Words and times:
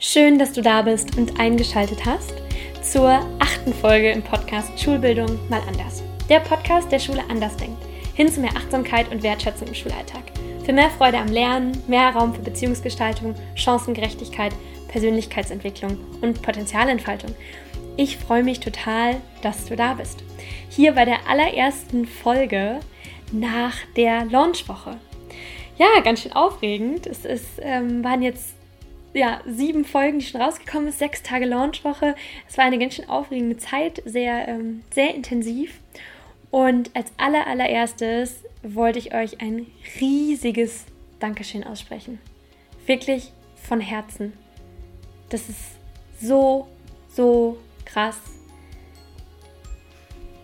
Schön, 0.00 0.38
dass 0.38 0.52
du 0.52 0.62
da 0.62 0.82
bist 0.82 1.18
und 1.18 1.40
eingeschaltet 1.40 2.06
hast 2.06 2.32
zur 2.82 3.18
achten 3.40 3.74
Folge 3.74 4.12
im 4.12 4.22
Podcast 4.22 4.78
Schulbildung 4.80 5.40
mal 5.50 5.60
anders. 5.66 6.04
Der 6.28 6.38
Podcast, 6.38 6.92
der 6.92 7.00
Schule 7.00 7.24
anders 7.28 7.56
denkt. 7.56 7.82
Hin 8.14 8.28
zu 8.28 8.40
mehr 8.40 8.56
Achtsamkeit 8.56 9.10
und 9.10 9.24
Wertschätzung 9.24 9.66
im 9.66 9.74
Schulalltag. 9.74 10.22
Für 10.64 10.72
mehr 10.72 10.90
Freude 10.90 11.18
am 11.18 11.26
Lernen, 11.26 11.82
mehr 11.88 12.10
Raum 12.10 12.32
für 12.32 12.42
Beziehungsgestaltung, 12.42 13.34
Chancengerechtigkeit, 13.56 14.52
Persönlichkeitsentwicklung 14.86 15.98
und 16.20 16.42
Potenzialentfaltung. 16.42 17.34
Ich 17.96 18.18
freue 18.18 18.44
mich 18.44 18.60
total, 18.60 19.16
dass 19.42 19.64
du 19.64 19.74
da 19.74 19.94
bist. 19.94 20.22
Hier 20.68 20.92
bei 20.92 21.06
der 21.06 21.28
allerersten 21.28 22.06
Folge 22.06 22.78
nach 23.32 23.74
der 23.96 24.26
Launchwoche. 24.26 24.96
Ja, 25.76 26.00
ganz 26.04 26.22
schön 26.22 26.34
aufregend. 26.34 27.08
Es 27.08 27.24
ist, 27.24 27.58
ähm, 27.60 28.04
waren 28.04 28.22
jetzt 28.22 28.57
ja, 29.14 29.40
sieben 29.46 29.84
Folgen, 29.84 30.18
die 30.18 30.26
schon 30.26 30.40
rausgekommen 30.40 30.88
ist, 30.88 30.98
sechs 30.98 31.22
Tage 31.22 31.46
Launchwoche. 31.46 32.14
Es 32.48 32.58
war 32.58 32.64
eine 32.64 32.78
ganz 32.78 32.94
schön 32.94 33.08
aufregende 33.08 33.56
Zeit, 33.56 34.02
sehr, 34.04 34.48
ähm, 34.48 34.82
sehr 34.92 35.14
intensiv. 35.14 35.80
Und 36.50 36.94
als 36.94 37.12
aller, 37.16 37.46
allererstes 37.46 38.42
wollte 38.62 38.98
ich 38.98 39.14
euch 39.14 39.40
ein 39.40 39.66
riesiges 40.00 40.84
Dankeschön 41.20 41.64
aussprechen. 41.64 42.18
Wirklich 42.86 43.32
von 43.62 43.80
Herzen. 43.80 44.32
Das 45.28 45.48
ist 45.48 45.60
so, 46.20 46.68
so 47.08 47.58
krass. 47.84 48.18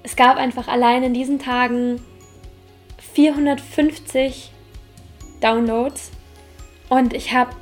Es 0.03 0.17
gab 0.17 0.37
einfach 0.37 0.69
allein 0.69 1.03
in 1.03 1.15
diesen 1.15 1.39
Tagen 1.39 2.01
450 3.15 4.51
Downloads 5.41 6.11
und 6.89 7.15
ich 7.15 7.33
habe, 7.33 7.55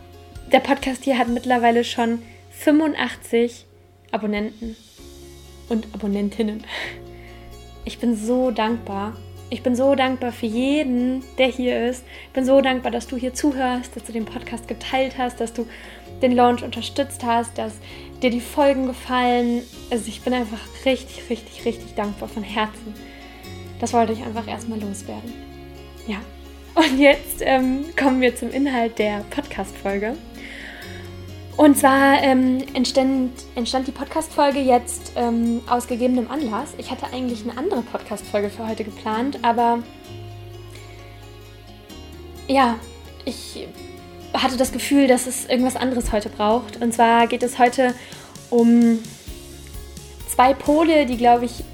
der 0.52 0.61
Podcast 0.61 1.05
hier 1.05 1.19
hat 1.19 1.29
mittlerweile 1.29 1.83
schon 1.83 2.23
85 2.51 3.65
Abonnenten 4.11 4.77
und 5.70 5.86
Abonnentinnen. 5.94 6.64
Ich 7.86 7.98
bin 7.98 8.14
so 8.17 8.50
dankbar. 8.50 9.17
Ich 9.48 9.62
bin 9.62 9.75
so 9.75 9.94
dankbar 9.94 10.33
für 10.33 10.47
jeden, 10.47 11.22
der 11.39 11.47
hier 11.47 11.89
ist. 11.89 12.05
Ich 12.27 12.33
bin 12.33 12.44
so 12.44 12.61
dankbar, 12.61 12.91
dass 12.91 13.06
du 13.06 13.17
hier 13.17 13.34
zuhörst, 13.34 13.97
dass 13.97 14.05
du 14.05 14.12
den 14.12 14.25
Podcast 14.25 14.69
geteilt 14.69 15.17
hast, 15.19 15.41
dass 15.41 15.53
du 15.53 15.67
den 16.20 16.33
Launch 16.33 16.62
unterstützt 16.62 17.25
hast, 17.25 17.56
dass 17.59 17.75
dir 18.22 18.31
die 18.31 18.41
Folgen 18.41 18.87
gefallen. 18.87 19.62
Also 19.91 20.09
ich 20.09 20.22
bin 20.22 20.34
einfach 20.34 20.61
richtig, 20.84 21.31
richtig, 21.31 21.64
richtig 21.64 21.94
dankbar 21.94 22.28
von 22.28 22.42
Herzen. 22.42 22.94
Das 23.81 23.92
wollte 23.92 24.12
ich 24.12 24.22
einfach 24.22 24.47
erstmal 24.47 24.81
loswerden. 24.81 25.33
Ja, 26.06 26.19
und 26.75 26.98
jetzt 26.98 27.41
ähm, 27.41 27.84
kommen 27.97 28.20
wir 28.20 28.34
zum 28.34 28.51
Inhalt 28.51 28.98
der 28.98 29.25
Podcast-Folge. 29.31 30.17
Und 31.56 31.77
zwar 31.77 32.23
ähm, 32.23 32.65
entstand, 32.73 33.31
entstand 33.55 33.87
die 33.87 33.92
Podcast-Folge 33.92 34.61
jetzt 34.61 35.12
ähm, 35.17 35.61
aus 35.69 35.87
gegebenem 35.87 36.31
Anlass. 36.31 36.70
Ich 36.78 36.91
hatte 36.91 37.06
eigentlich 37.12 37.43
eine 37.43 37.59
andere 37.59 37.83
Podcast-Folge 37.83 38.48
für 38.48 38.67
heute 38.67 38.84
geplant, 38.84 39.39
aber 39.43 39.83
ja, 42.48 42.77
ich 43.25 43.69
hatte 44.33 44.56
das 44.56 44.73
Gefühl, 44.73 45.06
dass 45.06 45.27
es 45.27 45.47
irgendwas 45.47 45.77
anderes 45.77 46.11
heute 46.11 46.31
braucht. 46.31 46.81
Und 46.81 46.95
zwar 46.95 47.27
geht 47.27 47.43
es 47.43 47.59
heute 47.59 47.95
um 48.48 48.98
zwei 50.27 50.55
Pole, 50.55 51.05
die, 51.06 51.19
glaube 51.19 51.45
ich, 51.45 51.65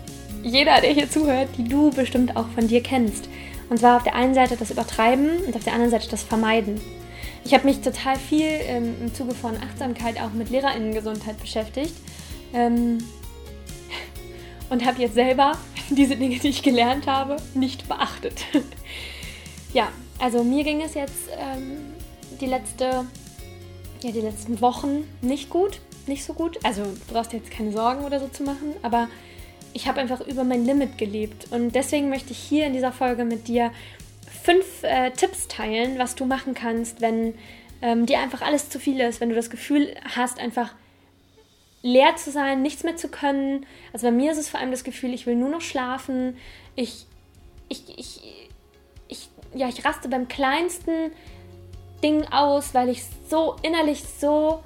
jeder, 0.43 0.81
der 0.81 0.93
hier 0.93 1.11
zuhört, 1.11 1.49
die 1.57 1.65
du 1.65 1.91
bestimmt 1.91 2.37
auch 2.37 2.49
von 2.49 2.67
dir 2.69 2.83
kennst. 2.83 3.29
Und 3.69 3.79
zwar 3.79 3.97
auf 3.97 4.03
der 4.03 4.15
einen 4.15 4.35
Seite 4.35 4.57
das 4.57 4.71
Übertreiben 4.71 5.45
und 5.47 5.55
auf 5.55 5.65
der 5.65 5.75
anderen 5.75 5.91
Seite 5.91 6.09
das 6.09 6.23
Vermeiden. 6.23 6.81
Ich 7.45 7.55
habe 7.55 7.65
mich 7.65 7.81
total 7.81 8.17
viel 8.17 8.47
ähm, 8.47 8.95
im 9.01 9.15
Zuge 9.15 9.35
von 9.35 9.57
Achtsamkeit 9.57 10.21
auch 10.21 10.33
mit 10.33 10.51
Lehrerinnengesundheit 10.51 11.39
beschäftigt 11.41 11.95
ähm, 12.53 12.99
und 14.71 14.85
habe 14.85 15.01
jetzt 15.01 15.15
selber 15.15 15.53
diese 15.91 16.17
Dinge, 16.17 16.39
die 16.39 16.49
ich 16.49 16.63
gelernt 16.63 17.07
habe, 17.07 17.37
nicht 17.55 17.89
beachtet. 17.89 18.45
ja, 19.73 19.89
also 20.19 20.45
mir 20.45 20.65
ging 20.65 20.83
es 20.83 20.95
jetzt 20.95 21.29
ähm, 21.39 21.95
die, 22.41 22.47
letzte, 22.47 23.07
ja, 24.03 24.11
die 24.11 24.21
letzten 24.21 24.61
Wochen 24.61 25.05
nicht 25.21 25.49
gut, 25.51 25.81
nicht 26.07 26.25
so 26.25 26.33
gut. 26.33 26.59
Also 26.65 26.83
du 26.83 27.13
brauchst 27.13 27.33
jetzt 27.33 27.51
keine 27.51 27.73
Sorgen 27.73 28.05
oder 28.05 28.19
so 28.19 28.29
zu 28.29 28.43
machen, 28.43 28.75
aber 28.83 29.09
ich 29.79 29.87
habe 29.87 30.01
einfach 30.01 30.21
über 30.21 30.43
mein 30.43 30.65
Limit 30.65 30.99
gelebt. 30.99 31.53
Und 31.53 31.73
deswegen 31.73 32.09
möchte 32.09 32.33
ich 32.33 32.39
hier 32.39 32.67
in 32.67 32.73
dieser 32.73 32.91
Folge 32.91 33.25
mit 33.25 33.47
dir 33.47 33.71
fünf 34.43 34.83
äh, 34.83 35.13
Tipps 35.13 35.47
teilen, 35.47 36.01
was 36.01 36.17
du 36.17 36.25
machen 36.25 36.53
kannst, 36.53 37.01
wenn 37.01 37.35
ähm, 37.81 38.05
dir 38.05 38.19
einfach 38.19 38.43
alles 38.43 38.71
zu 38.71 38.81
viel 38.81 38.99
ist, 38.99 39.21
wenn 39.21 39.29
du 39.29 39.37
das 39.37 39.51
Gefühl 39.51 39.95
hast, 40.17 40.41
einfach 40.41 40.75
leer 41.83 42.17
zu 42.17 42.33
sein, 42.33 42.61
nichts 42.61 42.83
mehr 42.83 42.97
zu 42.97 43.09
können. 43.09 43.67
Also 43.93 44.09
bei 44.09 44.11
mir 44.11 44.33
ist 44.33 44.39
es 44.39 44.49
vor 44.49 44.59
allem 44.59 44.73
das 44.73 44.83
Gefühl, 44.83 45.15
ich 45.15 45.27
will 45.27 45.37
nur 45.37 45.49
noch 45.49 45.61
schlafen. 45.61 46.37
Ich, 46.75 47.07
ich, 47.69 47.85
ich, 47.97 48.21
ich, 49.07 49.29
ja, 49.55 49.69
ich 49.69 49.85
raste 49.85 50.09
beim 50.09 50.27
kleinsten 50.27 51.13
Ding 52.03 52.25
aus, 52.33 52.75
weil 52.75 52.89
ich 52.89 53.05
so 53.31 53.55
innerlich 53.63 54.03
so 54.03 54.65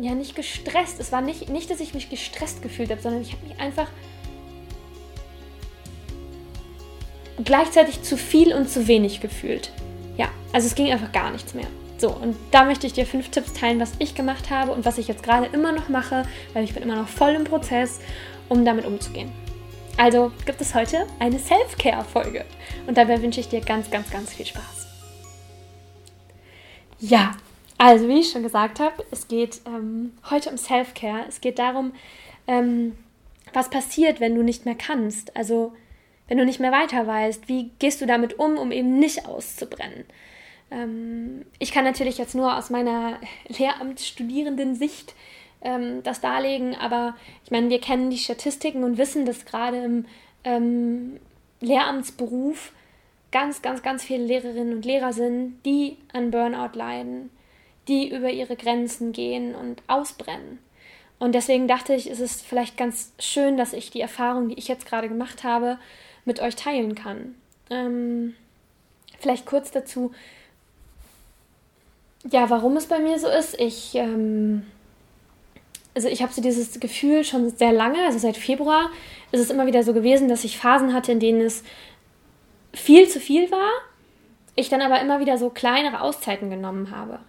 ja 0.00 0.14
nicht 0.14 0.34
gestresst. 0.34 1.00
Es 1.00 1.12
war 1.12 1.20
nicht, 1.20 1.48
nicht, 1.48 1.70
dass 1.70 1.80
ich 1.80 1.94
mich 1.94 2.10
gestresst 2.10 2.62
gefühlt 2.62 2.90
habe, 2.90 3.00
sondern 3.00 3.22
ich 3.22 3.32
habe 3.32 3.46
mich 3.46 3.58
einfach 3.60 3.88
gleichzeitig 7.44 8.02
zu 8.02 8.16
viel 8.16 8.52
und 8.54 8.68
zu 8.68 8.88
wenig 8.88 9.20
gefühlt. 9.20 9.70
Ja, 10.16 10.28
also 10.52 10.66
es 10.66 10.74
ging 10.74 10.90
einfach 10.92 11.12
gar 11.12 11.30
nichts 11.30 11.54
mehr. 11.54 11.66
So, 11.98 12.10
und 12.10 12.36
da 12.50 12.64
möchte 12.64 12.86
ich 12.86 12.94
dir 12.94 13.06
fünf 13.06 13.28
Tipps 13.28 13.52
teilen, 13.52 13.78
was 13.78 13.92
ich 13.98 14.14
gemacht 14.14 14.50
habe 14.50 14.72
und 14.72 14.84
was 14.84 14.98
ich 14.98 15.06
jetzt 15.06 15.22
gerade 15.22 15.46
immer 15.46 15.72
noch 15.72 15.88
mache, 15.88 16.26
weil 16.52 16.64
ich 16.64 16.74
bin 16.74 16.82
immer 16.82 16.96
noch 16.96 17.08
voll 17.08 17.30
im 17.30 17.44
Prozess, 17.44 18.00
um 18.48 18.64
damit 18.64 18.84
umzugehen. 18.84 19.30
Also 19.96 20.32
gibt 20.46 20.60
es 20.60 20.74
heute 20.74 21.06
eine 21.20 21.38
Self-Care-Folge. 21.38 22.44
Und 22.86 22.96
dabei 22.96 23.22
wünsche 23.22 23.40
ich 23.40 23.48
dir 23.48 23.60
ganz, 23.60 23.90
ganz, 23.90 24.10
ganz 24.10 24.32
viel 24.32 24.46
Spaß. 24.46 24.88
Ja, 26.98 27.36
also, 27.84 28.06
wie 28.06 28.20
ich 28.20 28.30
schon 28.30 28.44
gesagt 28.44 28.78
habe, 28.78 29.04
es 29.10 29.26
geht 29.26 29.60
ähm, 29.66 30.12
heute 30.30 30.50
um 30.50 30.56
Self-Care. 30.56 31.24
Es 31.26 31.40
geht 31.40 31.58
darum, 31.58 31.92
ähm, 32.46 32.96
was 33.52 33.70
passiert, 33.70 34.20
wenn 34.20 34.36
du 34.36 34.44
nicht 34.44 34.64
mehr 34.64 34.76
kannst. 34.76 35.36
Also, 35.36 35.72
wenn 36.28 36.38
du 36.38 36.44
nicht 36.44 36.60
mehr 36.60 36.70
weiter 36.70 37.08
weißt, 37.08 37.48
wie 37.48 37.72
gehst 37.80 38.00
du 38.00 38.06
damit 38.06 38.38
um, 38.38 38.56
um 38.56 38.70
eben 38.70 39.00
nicht 39.00 39.26
auszubrennen. 39.26 40.04
Ähm, 40.70 41.44
ich 41.58 41.72
kann 41.72 41.82
natürlich 41.82 42.18
jetzt 42.18 42.36
nur 42.36 42.56
aus 42.56 42.70
meiner 42.70 43.18
Lehramtsstudierenden-Sicht 43.48 45.16
ähm, 45.62 46.04
das 46.04 46.20
darlegen, 46.20 46.76
aber 46.76 47.16
ich 47.44 47.50
meine, 47.50 47.68
wir 47.68 47.80
kennen 47.80 48.10
die 48.10 48.18
Statistiken 48.18 48.84
und 48.84 48.96
wissen, 48.96 49.26
dass 49.26 49.44
gerade 49.44 49.82
im 49.82 50.04
ähm, 50.44 51.18
Lehramtsberuf 51.60 52.70
ganz, 53.32 53.60
ganz, 53.60 53.82
ganz 53.82 54.04
viele 54.04 54.24
Lehrerinnen 54.24 54.72
und 54.72 54.84
Lehrer 54.84 55.12
sind, 55.12 55.60
die 55.64 55.96
an 56.12 56.30
Burnout 56.30 56.78
leiden 56.78 57.30
die 57.88 58.10
über 58.10 58.30
ihre 58.30 58.56
Grenzen 58.56 59.12
gehen 59.12 59.54
und 59.54 59.82
ausbrennen. 59.86 60.58
Und 61.18 61.34
deswegen 61.34 61.68
dachte 61.68 61.94
ich, 61.94 62.08
ist 62.08 62.20
es 62.20 62.42
vielleicht 62.42 62.76
ganz 62.76 63.12
schön, 63.18 63.56
dass 63.56 63.72
ich 63.72 63.90
die 63.90 64.00
Erfahrung, 64.00 64.48
die 64.48 64.58
ich 64.58 64.68
jetzt 64.68 64.86
gerade 64.86 65.08
gemacht 65.08 65.44
habe, 65.44 65.78
mit 66.24 66.40
euch 66.40 66.56
teilen 66.56 66.94
kann. 66.94 67.34
Ähm, 67.70 68.34
vielleicht 69.20 69.46
kurz 69.46 69.70
dazu, 69.70 70.12
ja, 72.28 72.50
warum 72.50 72.76
es 72.76 72.86
bei 72.86 72.98
mir 72.98 73.18
so 73.18 73.28
ist. 73.28 73.58
Ich, 73.60 73.94
ähm, 73.94 74.64
also 75.94 76.08
ich 76.08 76.22
habe 76.22 76.32
so 76.32 76.42
dieses 76.42 76.80
Gefühl 76.80 77.24
schon 77.24 77.50
sehr 77.50 77.72
lange, 77.72 78.04
also 78.04 78.18
seit 78.18 78.36
Februar 78.36 78.90
ist 79.30 79.40
es 79.40 79.50
immer 79.50 79.66
wieder 79.66 79.82
so 79.82 79.92
gewesen, 79.92 80.28
dass 80.28 80.44
ich 80.44 80.58
Phasen 80.58 80.92
hatte, 80.92 81.12
in 81.12 81.20
denen 81.20 81.40
es 81.40 81.62
viel 82.72 83.08
zu 83.08 83.20
viel 83.20 83.50
war, 83.50 83.70
ich 84.54 84.68
dann 84.68 84.82
aber 84.82 85.00
immer 85.00 85.20
wieder 85.20 85.38
so 85.38 85.50
kleinere 85.50 86.00
Auszeiten 86.00 86.50
genommen 86.50 86.90
habe. 86.90 87.20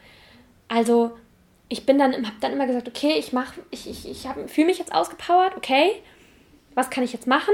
Also 0.74 1.12
ich 1.70 1.86
bin 1.86 2.00
dann, 2.00 2.14
habe 2.14 2.36
dann 2.42 2.54
immer 2.54 2.66
gesagt, 2.66 2.88
okay, 2.88 3.14
ich 3.20 3.32
mache, 3.32 3.62
ich, 3.70 3.88
ich, 3.88 4.10
ich 4.10 4.28
fühle 4.48 4.68
mich 4.68 4.80
jetzt 4.80 4.94
ausgepowert, 4.94 5.56
okay, 5.56 5.92
was 6.74 6.90
kann 6.90 7.04
ich 7.04 7.14
jetzt 7.14 7.28
machen? 7.28 7.54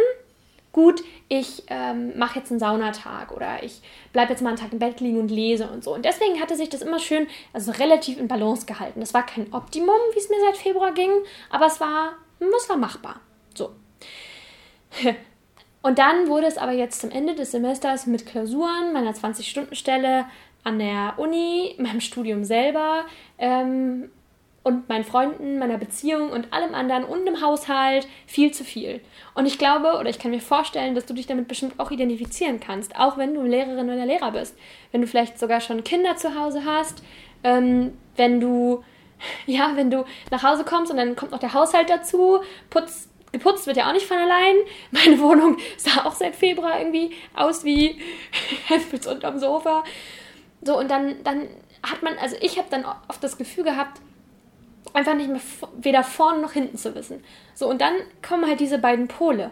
Gut, 0.72 1.04
ich 1.28 1.64
ähm, 1.68 2.18
mache 2.18 2.40
jetzt 2.40 2.50
einen 2.52 2.62
Saunatag 2.62 3.34
oder 3.34 3.62
ich 3.62 3.82
bleibe 4.14 4.32
jetzt 4.32 4.42
mal 4.42 4.50
einen 4.50 4.58
Tag 4.60 4.72
im 4.72 4.80
Bett 4.80 5.02
liegen 5.02 5.20
und 5.20 5.30
lese 5.30 5.70
und 5.70 5.84
so. 5.84 5.94
Und 5.94 6.06
deswegen 6.06 6.40
hatte 6.40 6.56
sich 6.56 6.70
das 6.70 6.82
immer 6.82 7.00
schön, 7.00 7.28
also 7.52 7.72
relativ 7.72 8.18
in 8.18 8.30
Balance 8.30 8.66
gehalten. 8.66 9.02
Das 9.02 9.14
war 9.14 9.26
kein 9.26 9.52
Optimum, 9.52 9.96
wie 10.14 10.20
es 10.20 10.30
mir 10.30 10.40
seit 10.46 10.58
Februar 10.58 10.94
ging, 10.94 11.12
aber 11.50 11.66
es 11.66 11.82
war, 11.82 12.14
es 12.40 12.70
war 12.70 12.78
machbar. 12.78 13.20
So. 13.54 13.72
Und 15.82 15.98
dann 15.98 16.28
wurde 16.28 16.48
es 16.48 16.58
aber 16.58 16.74
jetzt 16.74 17.02
zum 17.02 17.10
Ende 17.10 17.36
des 17.36 17.52
Semesters 17.52 18.06
mit 18.06 18.26
Klausuren, 18.26 18.92
meiner 18.92 19.14
20-Stunden-Stelle, 19.14 20.26
an 20.64 20.80
der 20.80 21.14
Uni, 21.18 21.76
meinem 21.80 22.02
Studium 22.02 22.44
selber 22.44 23.06
ähm, 23.38 24.10
und 24.64 24.90
meinen 24.90 25.06
Freunden, 25.06 25.58
meiner 25.58 25.78
Beziehung 25.78 26.32
und 26.32 26.52
allem 26.54 26.76
anderen 26.76 27.06
und 27.06 27.26
im 27.26 27.42
Haushalt 27.42 28.08
viel 28.28 28.52
zu 28.52 28.64
viel. 28.64 29.02
Und 29.34 29.46
ich 29.46 29.58
glaube 29.58 29.98
oder 30.00 30.10
ich 30.10 30.20
kann 30.20 30.32
mir 30.32 30.42
vorstellen, 30.42 30.96
dass 30.96 31.06
du 31.06 31.14
dich 31.14 31.28
damit 31.28 31.48
bestimmt 31.48 31.80
auch 31.80 31.92
identifizieren 31.92 32.60
kannst, 32.60 32.96
auch 32.98 33.18
wenn 33.18 33.34
du 33.34 33.42
Lehrerin 33.44 33.90
oder 33.90 34.06
Lehrer 34.06 34.32
bist. 34.32 34.58
Wenn 34.92 35.02
du 35.02 35.08
vielleicht 35.08 35.40
sogar 35.40 35.62
schon 35.62 35.84
Kinder 35.84 36.18
zu 36.18 36.40
Hause 36.40 36.64
hast, 36.66 37.04
ähm, 37.44 37.94
wenn 38.16 38.40
du 38.40 38.84
ja, 39.46 39.72
wenn 39.76 39.92
du 39.92 40.06
nach 40.32 40.44
Hause 40.44 40.64
kommst 40.64 40.92
und 40.92 40.98
dann 40.98 41.16
kommt 41.16 41.32
noch 41.32 41.40
der 41.40 41.54
Haushalt 41.54 41.90
dazu, 41.90 42.42
putz, 42.70 43.10
geputzt 43.32 43.68
wird 43.68 43.78
ja 43.78 43.90
auch 43.90 43.94
nicht 43.94 44.06
von 44.06 44.18
allein. 44.18 44.56
Meine 44.92 45.20
Wohnung 45.20 45.58
sah 45.78 46.06
auch 46.06 46.14
seit 46.14 46.36
Februar 46.36 46.80
irgendwie 46.80 47.12
aus 47.36 47.64
wie 47.64 48.00
Hempels 48.68 49.08
unterm 49.08 49.40
Sofa. 49.40 49.84
So, 50.62 50.78
und 50.78 50.90
dann, 50.90 51.24
dann 51.24 51.48
hat 51.84 52.04
man, 52.04 52.18
also 52.18 52.36
ich 52.42 52.58
habe 52.58 52.68
dann 52.70 52.86
oft 53.08 53.24
das 53.24 53.38
Gefühl 53.38 53.64
gehabt, 53.64 54.02
einfach 54.94 55.14
nicht 55.14 55.30
mehr 55.30 55.42
weder 55.78 56.04
vorne 56.04 56.40
noch 56.40 56.54
hinten 56.54 56.78
zu 56.78 56.96
wissen. 56.96 57.24
So, 57.54 57.70
und 57.70 57.82
dann 57.82 57.94
kommen 58.28 58.48
halt 58.48 58.60
diese 58.60 58.80
beiden 58.80 59.08
Pole. 59.08 59.52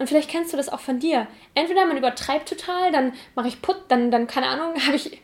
Und 0.00 0.06
vielleicht 0.06 0.30
kennst 0.30 0.50
du 0.50 0.56
das 0.56 0.70
auch 0.70 0.80
von 0.80 0.98
dir. 0.98 1.26
Entweder 1.54 1.84
man 1.84 1.98
übertreibt 1.98 2.48
total, 2.48 2.90
dann 2.90 3.12
mache 3.34 3.48
ich 3.48 3.60
Put, 3.60 3.76
dann, 3.88 4.10
dann, 4.10 4.26
keine 4.26 4.46
Ahnung, 4.48 4.74
habe 4.86 4.96
ich 4.96 5.20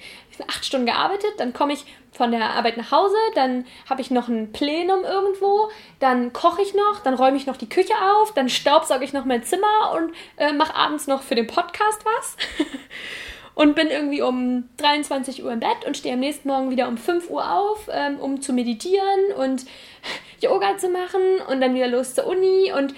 acht 0.48 0.66
Stunden 0.66 0.84
gearbeitet, 0.84 1.32
dann 1.38 1.54
komme 1.54 1.72
ich 1.72 1.86
von 2.12 2.30
der 2.30 2.50
Arbeit 2.50 2.76
nach 2.76 2.90
Hause, 2.90 3.16
dann 3.34 3.64
habe 3.88 4.02
ich 4.02 4.10
noch 4.10 4.28
ein 4.28 4.52
Plenum 4.52 5.02
irgendwo, 5.02 5.70
dann 5.98 6.34
koche 6.34 6.60
ich 6.60 6.74
noch, 6.74 7.00
dann 7.02 7.14
räume 7.14 7.38
ich 7.38 7.46
noch 7.46 7.56
die 7.56 7.70
Küche 7.70 7.94
auf, 8.02 8.34
dann 8.34 8.50
staubsauge 8.50 9.02
ich 9.02 9.14
noch 9.14 9.24
mein 9.24 9.42
Zimmer 9.44 9.94
und 9.96 10.14
äh, 10.36 10.52
mache 10.52 10.74
abends 10.74 11.06
noch 11.06 11.22
für 11.22 11.34
den 11.34 11.46
Podcast 11.46 12.04
was. 12.04 12.36
und 13.56 13.74
bin 13.74 13.88
irgendwie 13.88 14.20
um 14.20 14.68
23 14.76 15.42
Uhr 15.42 15.50
im 15.50 15.60
Bett 15.60 15.86
und 15.86 15.96
stehe 15.96 16.14
am 16.14 16.20
nächsten 16.20 16.46
Morgen 16.46 16.70
wieder 16.70 16.86
um 16.86 16.98
5 16.98 17.30
Uhr 17.30 17.50
auf, 17.50 17.88
ähm, 17.90 18.20
um 18.20 18.42
zu 18.42 18.52
meditieren 18.52 19.32
und 19.36 19.64
Yoga 20.40 20.76
zu 20.76 20.90
machen 20.90 21.40
und 21.48 21.60
dann 21.62 21.74
wieder 21.74 21.88
los 21.88 22.14
zur 22.14 22.26
Uni 22.26 22.70
und 22.76 22.94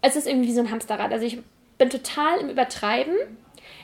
es 0.00 0.16
ist 0.16 0.26
irgendwie 0.26 0.48
wie 0.48 0.54
so 0.54 0.60
ein 0.60 0.70
Hamsterrad. 0.70 1.12
Also 1.12 1.26
ich 1.26 1.38
bin 1.76 1.90
total 1.90 2.40
im 2.40 2.48
Übertreiben. 2.48 3.14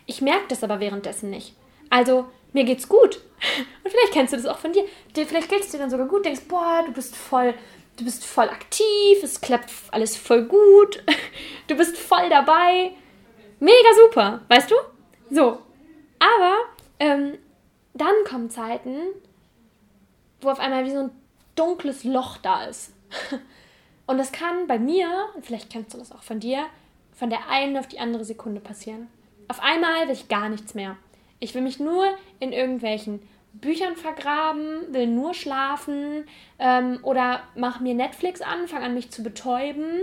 Ich 0.06 0.22
merke 0.22 0.46
das 0.48 0.64
aber 0.64 0.80
währenddessen 0.80 1.28
nicht. 1.28 1.54
Also 1.90 2.26
mir 2.54 2.64
geht's 2.64 2.88
gut. 2.88 3.16
Und 3.84 3.90
vielleicht 3.90 4.12
kennst 4.12 4.32
du 4.32 4.36
das 4.36 4.46
auch 4.46 4.58
von 4.58 4.72
dir. 4.72 4.84
Vielleicht 5.14 5.50
geht 5.50 5.60
es 5.60 5.70
dir 5.70 5.78
dann 5.78 5.90
sogar 5.90 6.06
gut. 6.06 6.24
Denkst, 6.24 6.42
boah, 6.48 6.82
du 6.86 6.92
bist 6.92 7.16
voll, 7.16 7.52
du 7.96 8.04
bist 8.04 8.24
voll 8.24 8.48
aktiv. 8.48 9.22
Es 9.22 9.40
klappt 9.40 9.70
alles 9.90 10.16
voll 10.16 10.44
gut. 10.44 11.02
Du 11.66 11.74
bist 11.76 11.96
voll 11.96 12.28
dabei. 12.28 12.90
Mega 13.58 13.88
super, 13.96 14.42
weißt 14.48 14.70
du? 14.70 14.74
So. 15.30 15.58
Aber 16.24 16.56
ähm, 17.00 17.38
dann 17.92 18.14
kommen 18.28 18.50
Zeiten, 18.50 18.96
wo 20.40 20.50
auf 20.50 20.60
einmal 20.60 20.84
wie 20.84 20.90
so 20.90 21.00
ein 21.00 21.10
dunkles 21.54 22.04
Loch 22.04 22.38
da 22.38 22.64
ist. 22.64 22.92
Und 24.06 24.18
das 24.18 24.32
kann 24.32 24.66
bei 24.66 24.78
mir, 24.78 25.08
vielleicht 25.42 25.70
kennst 25.70 25.94
du 25.94 25.98
das 25.98 26.12
auch 26.12 26.22
von 26.22 26.40
dir, 26.40 26.66
von 27.12 27.30
der 27.30 27.48
einen 27.48 27.76
auf 27.76 27.86
die 27.86 28.00
andere 28.00 28.24
Sekunde 28.24 28.60
passieren. 28.60 29.08
Auf 29.48 29.60
einmal 29.60 30.06
will 30.06 30.14
ich 30.14 30.28
gar 30.28 30.48
nichts 30.48 30.74
mehr. 30.74 30.96
Ich 31.40 31.54
will 31.54 31.62
mich 31.62 31.78
nur 31.78 32.06
in 32.40 32.52
irgendwelchen 32.52 33.20
Büchern 33.52 33.96
vergraben, 33.96 34.92
will 34.92 35.06
nur 35.06 35.32
schlafen 35.32 36.26
ähm, 36.58 36.98
oder 37.02 37.42
mache 37.54 37.82
mir 37.82 37.94
Netflix 37.94 38.40
an, 38.40 38.66
fange 38.66 38.86
an 38.86 38.94
mich 38.94 39.10
zu 39.10 39.22
betäuben, 39.22 40.00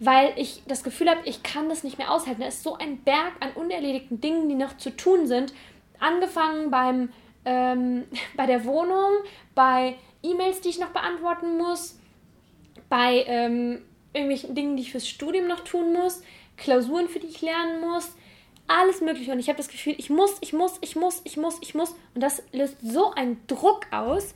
weil 0.00 0.32
ich 0.36 0.62
das 0.66 0.82
Gefühl 0.82 1.10
habe, 1.10 1.20
ich 1.26 1.42
kann 1.42 1.68
das 1.68 1.84
nicht 1.84 1.98
mehr 1.98 2.10
aushalten. 2.10 2.40
Da 2.40 2.48
ist 2.48 2.62
so 2.62 2.74
ein 2.74 3.04
Berg 3.04 3.34
an 3.40 3.52
unerledigten 3.52 4.20
Dingen, 4.20 4.48
die 4.48 4.54
noch 4.54 4.76
zu 4.78 4.96
tun 4.96 5.26
sind. 5.26 5.52
Angefangen 6.00 6.70
beim, 6.70 7.12
ähm, 7.44 8.04
bei 8.36 8.46
der 8.46 8.64
Wohnung, 8.64 9.10
bei 9.54 9.96
E-Mails, 10.22 10.62
die 10.62 10.70
ich 10.70 10.80
noch 10.80 10.88
beantworten 10.88 11.58
muss, 11.58 11.98
bei 12.88 13.24
ähm, 13.26 13.82
irgendwelchen 14.14 14.54
Dingen, 14.54 14.76
die 14.76 14.82
ich 14.82 14.90
fürs 14.90 15.06
Studium 15.06 15.46
noch 15.46 15.60
tun 15.60 15.92
muss, 15.92 16.22
Klausuren, 16.56 17.08
für 17.08 17.20
die 17.20 17.28
ich 17.28 17.42
lernen 17.42 17.82
muss, 17.82 18.14
alles 18.68 19.02
Mögliche. 19.02 19.32
Und 19.32 19.38
ich 19.38 19.48
habe 19.48 19.58
das 19.58 19.68
Gefühl, 19.68 19.94
ich 19.98 20.08
muss, 20.08 20.38
ich 20.40 20.54
muss, 20.54 20.78
ich 20.80 20.96
muss, 20.96 21.20
ich 21.24 21.36
muss, 21.36 21.58
ich 21.60 21.74
muss. 21.74 21.94
Und 22.14 22.22
das 22.22 22.42
löst 22.52 22.76
so 22.80 23.12
einen 23.12 23.38
Druck 23.46 23.86
aus, 23.90 24.34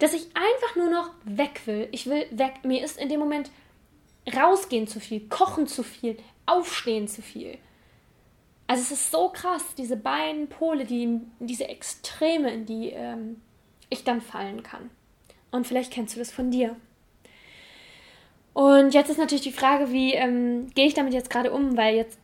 dass 0.00 0.14
ich 0.14 0.26
einfach 0.34 0.76
nur 0.76 0.90
noch 0.90 1.10
weg 1.24 1.62
will. 1.66 1.88
Ich 1.92 2.06
will 2.06 2.26
weg. 2.32 2.64
Mir 2.64 2.84
ist 2.84 2.98
in 2.98 3.08
dem 3.08 3.20
Moment 3.20 3.50
rausgehen 4.34 4.86
zu 4.86 5.00
viel, 5.00 5.28
kochen 5.28 5.66
zu 5.66 5.82
viel, 5.82 6.16
aufstehen 6.46 7.08
zu 7.08 7.22
viel. 7.22 7.58
Also 8.66 8.82
es 8.82 8.90
ist 8.90 9.10
so 9.12 9.28
krass, 9.28 9.62
diese 9.76 9.96
beiden 9.96 10.48
Pole, 10.48 10.84
die, 10.84 11.20
diese 11.38 11.68
Extreme, 11.68 12.52
in 12.52 12.66
die 12.66 12.90
ähm, 12.90 13.40
ich 13.90 14.02
dann 14.02 14.20
fallen 14.20 14.62
kann. 14.62 14.90
Und 15.52 15.66
vielleicht 15.66 15.92
kennst 15.92 16.16
du 16.16 16.18
das 16.18 16.32
von 16.32 16.50
dir. 16.50 16.74
Und 18.52 18.94
jetzt 18.94 19.10
ist 19.10 19.18
natürlich 19.18 19.44
die 19.44 19.52
Frage, 19.52 19.92
wie 19.92 20.14
ähm, 20.14 20.68
gehe 20.74 20.86
ich 20.86 20.94
damit 20.94 21.12
jetzt 21.12 21.30
gerade 21.30 21.52
um, 21.52 21.76
weil 21.76 21.94
jetzt 21.94 22.18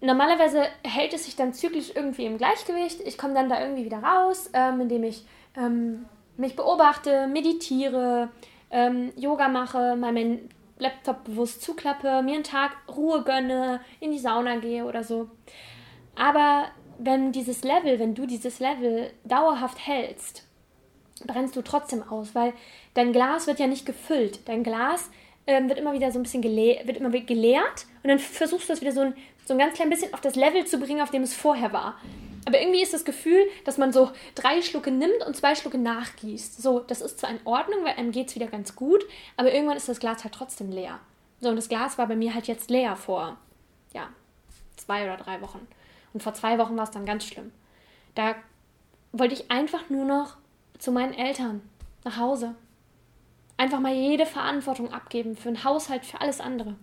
normalerweise 0.00 0.64
hält 0.84 1.14
es 1.14 1.24
sich 1.24 1.36
dann 1.36 1.54
zyklisch 1.54 1.90
irgendwie 1.94 2.26
im 2.26 2.38
Gleichgewicht. 2.38 3.00
Ich 3.00 3.18
komme 3.18 3.34
dann 3.34 3.48
da 3.48 3.60
irgendwie 3.60 3.84
wieder 3.84 4.02
raus, 4.02 4.50
ähm, 4.52 4.82
indem 4.82 5.04
ich 5.04 5.24
ähm, 5.56 6.04
mich 6.36 6.54
beobachte, 6.54 7.26
meditiere, 7.26 8.28
ähm, 8.70 9.12
Yoga 9.16 9.48
mache, 9.48 9.96
mal 9.96 10.12
meinen 10.12 10.50
Laptop 10.78 11.24
bewusst 11.24 11.62
zuklappe, 11.62 12.22
mir 12.22 12.34
einen 12.34 12.44
Tag 12.44 12.72
Ruhe 12.88 13.22
gönne, 13.22 13.80
in 14.00 14.10
die 14.10 14.18
Sauna 14.18 14.56
gehe 14.56 14.84
oder 14.84 15.04
so. 15.04 15.28
Aber 16.16 16.66
wenn 16.98 17.32
dieses 17.32 17.62
Level, 17.64 17.98
wenn 17.98 18.14
du 18.14 18.26
dieses 18.26 18.60
Level 18.60 19.10
dauerhaft 19.24 19.86
hältst, 19.86 20.46
brennst 21.26 21.56
du 21.56 21.62
trotzdem 21.62 22.02
aus, 22.02 22.34
weil 22.34 22.52
dein 22.94 23.12
Glas 23.12 23.46
wird 23.46 23.60
ja 23.60 23.66
nicht 23.66 23.86
gefüllt. 23.86 24.48
Dein 24.48 24.64
Glas 24.64 25.10
ähm, 25.46 25.68
wird 25.68 25.78
immer 25.78 25.92
wieder 25.92 26.10
so 26.10 26.18
ein 26.18 26.22
bisschen 26.22 26.42
gele 26.42 26.80
wird 26.84 26.96
immer 26.96 27.10
geleert 27.10 27.86
und 28.02 28.08
dann 28.08 28.18
versuchst 28.18 28.68
du 28.68 28.72
das 28.72 28.80
wieder 28.80 28.92
so 28.92 29.00
ein, 29.00 29.14
so 29.44 29.54
ein 29.54 29.58
ganz 29.58 29.74
klein 29.74 29.90
bisschen 29.90 30.12
auf 30.14 30.20
das 30.20 30.36
Level 30.36 30.64
zu 30.66 30.78
bringen, 30.78 31.00
auf 31.00 31.10
dem 31.10 31.22
es 31.22 31.34
vorher 31.34 31.72
war. 31.72 31.96
Aber 32.46 32.60
irgendwie 32.60 32.82
ist 32.82 32.92
das 32.92 33.04
Gefühl, 33.04 33.46
dass 33.64 33.78
man 33.78 33.92
so 33.92 34.10
drei 34.34 34.60
Schlucke 34.60 34.90
nimmt 34.90 35.24
und 35.26 35.36
zwei 35.36 35.54
Schlucke 35.54 35.78
nachgießt. 35.78 36.62
So, 36.62 36.80
das 36.80 37.00
ist 37.00 37.18
zwar 37.18 37.30
in 37.30 37.40
Ordnung, 37.44 37.84
weil 37.84 37.94
einem 37.94 38.12
geht 38.12 38.28
es 38.28 38.34
wieder 38.34 38.46
ganz 38.46 38.76
gut, 38.76 39.04
aber 39.36 39.52
irgendwann 39.52 39.76
ist 39.76 39.88
das 39.88 40.00
Glas 40.00 40.24
halt 40.24 40.34
trotzdem 40.34 40.70
leer. 40.70 41.00
So, 41.40 41.48
und 41.48 41.56
das 41.56 41.68
Glas 41.68 41.96
war 41.98 42.06
bei 42.06 42.16
mir 42.16 42.34
halt 42.34 42.46
jetzt 42.46 42.70
leer 42.70 42.96
vor, 42.96 43.38
ja, 43.94 44.08
zwei 44.76 45.04
oder 45.04 45.16
drei 45.16 45.40
Wochen. 45.40 45.66
Und 46.12 46.22
vor 46.22 46.34
zwei 46.34 46.58
Wochen 46.58 46.76
war 46.76 46.84
es 46.84 46.90
dann 46.90 47.06
ganz 47.06 47.24
schlimm. 47.24 47.52
Da 48.14 48.34
wollte 49.12 49.34
ich 49.34 49.50
einfach 49.50 49.88
nur 49.90 50.04
noch 50.04 50.36
zu 50.78 50.92
meinen 50.92 51.14
Eltern 51.14 51.62
nach 52.04 52.18
Hause 52.18 52.54
einfach 53.56 53.80
mal 53.80 53.94
jede 53.94 54.26
Verantwortung 54.26 54.92
abgeben 54.92 55.36
für 55.36 55.48
einen 55.48 55.64
Haushalt, 55.64 56.04
für 56.04 56.20
alles 56.20 56.40
andere. 56.40 56.74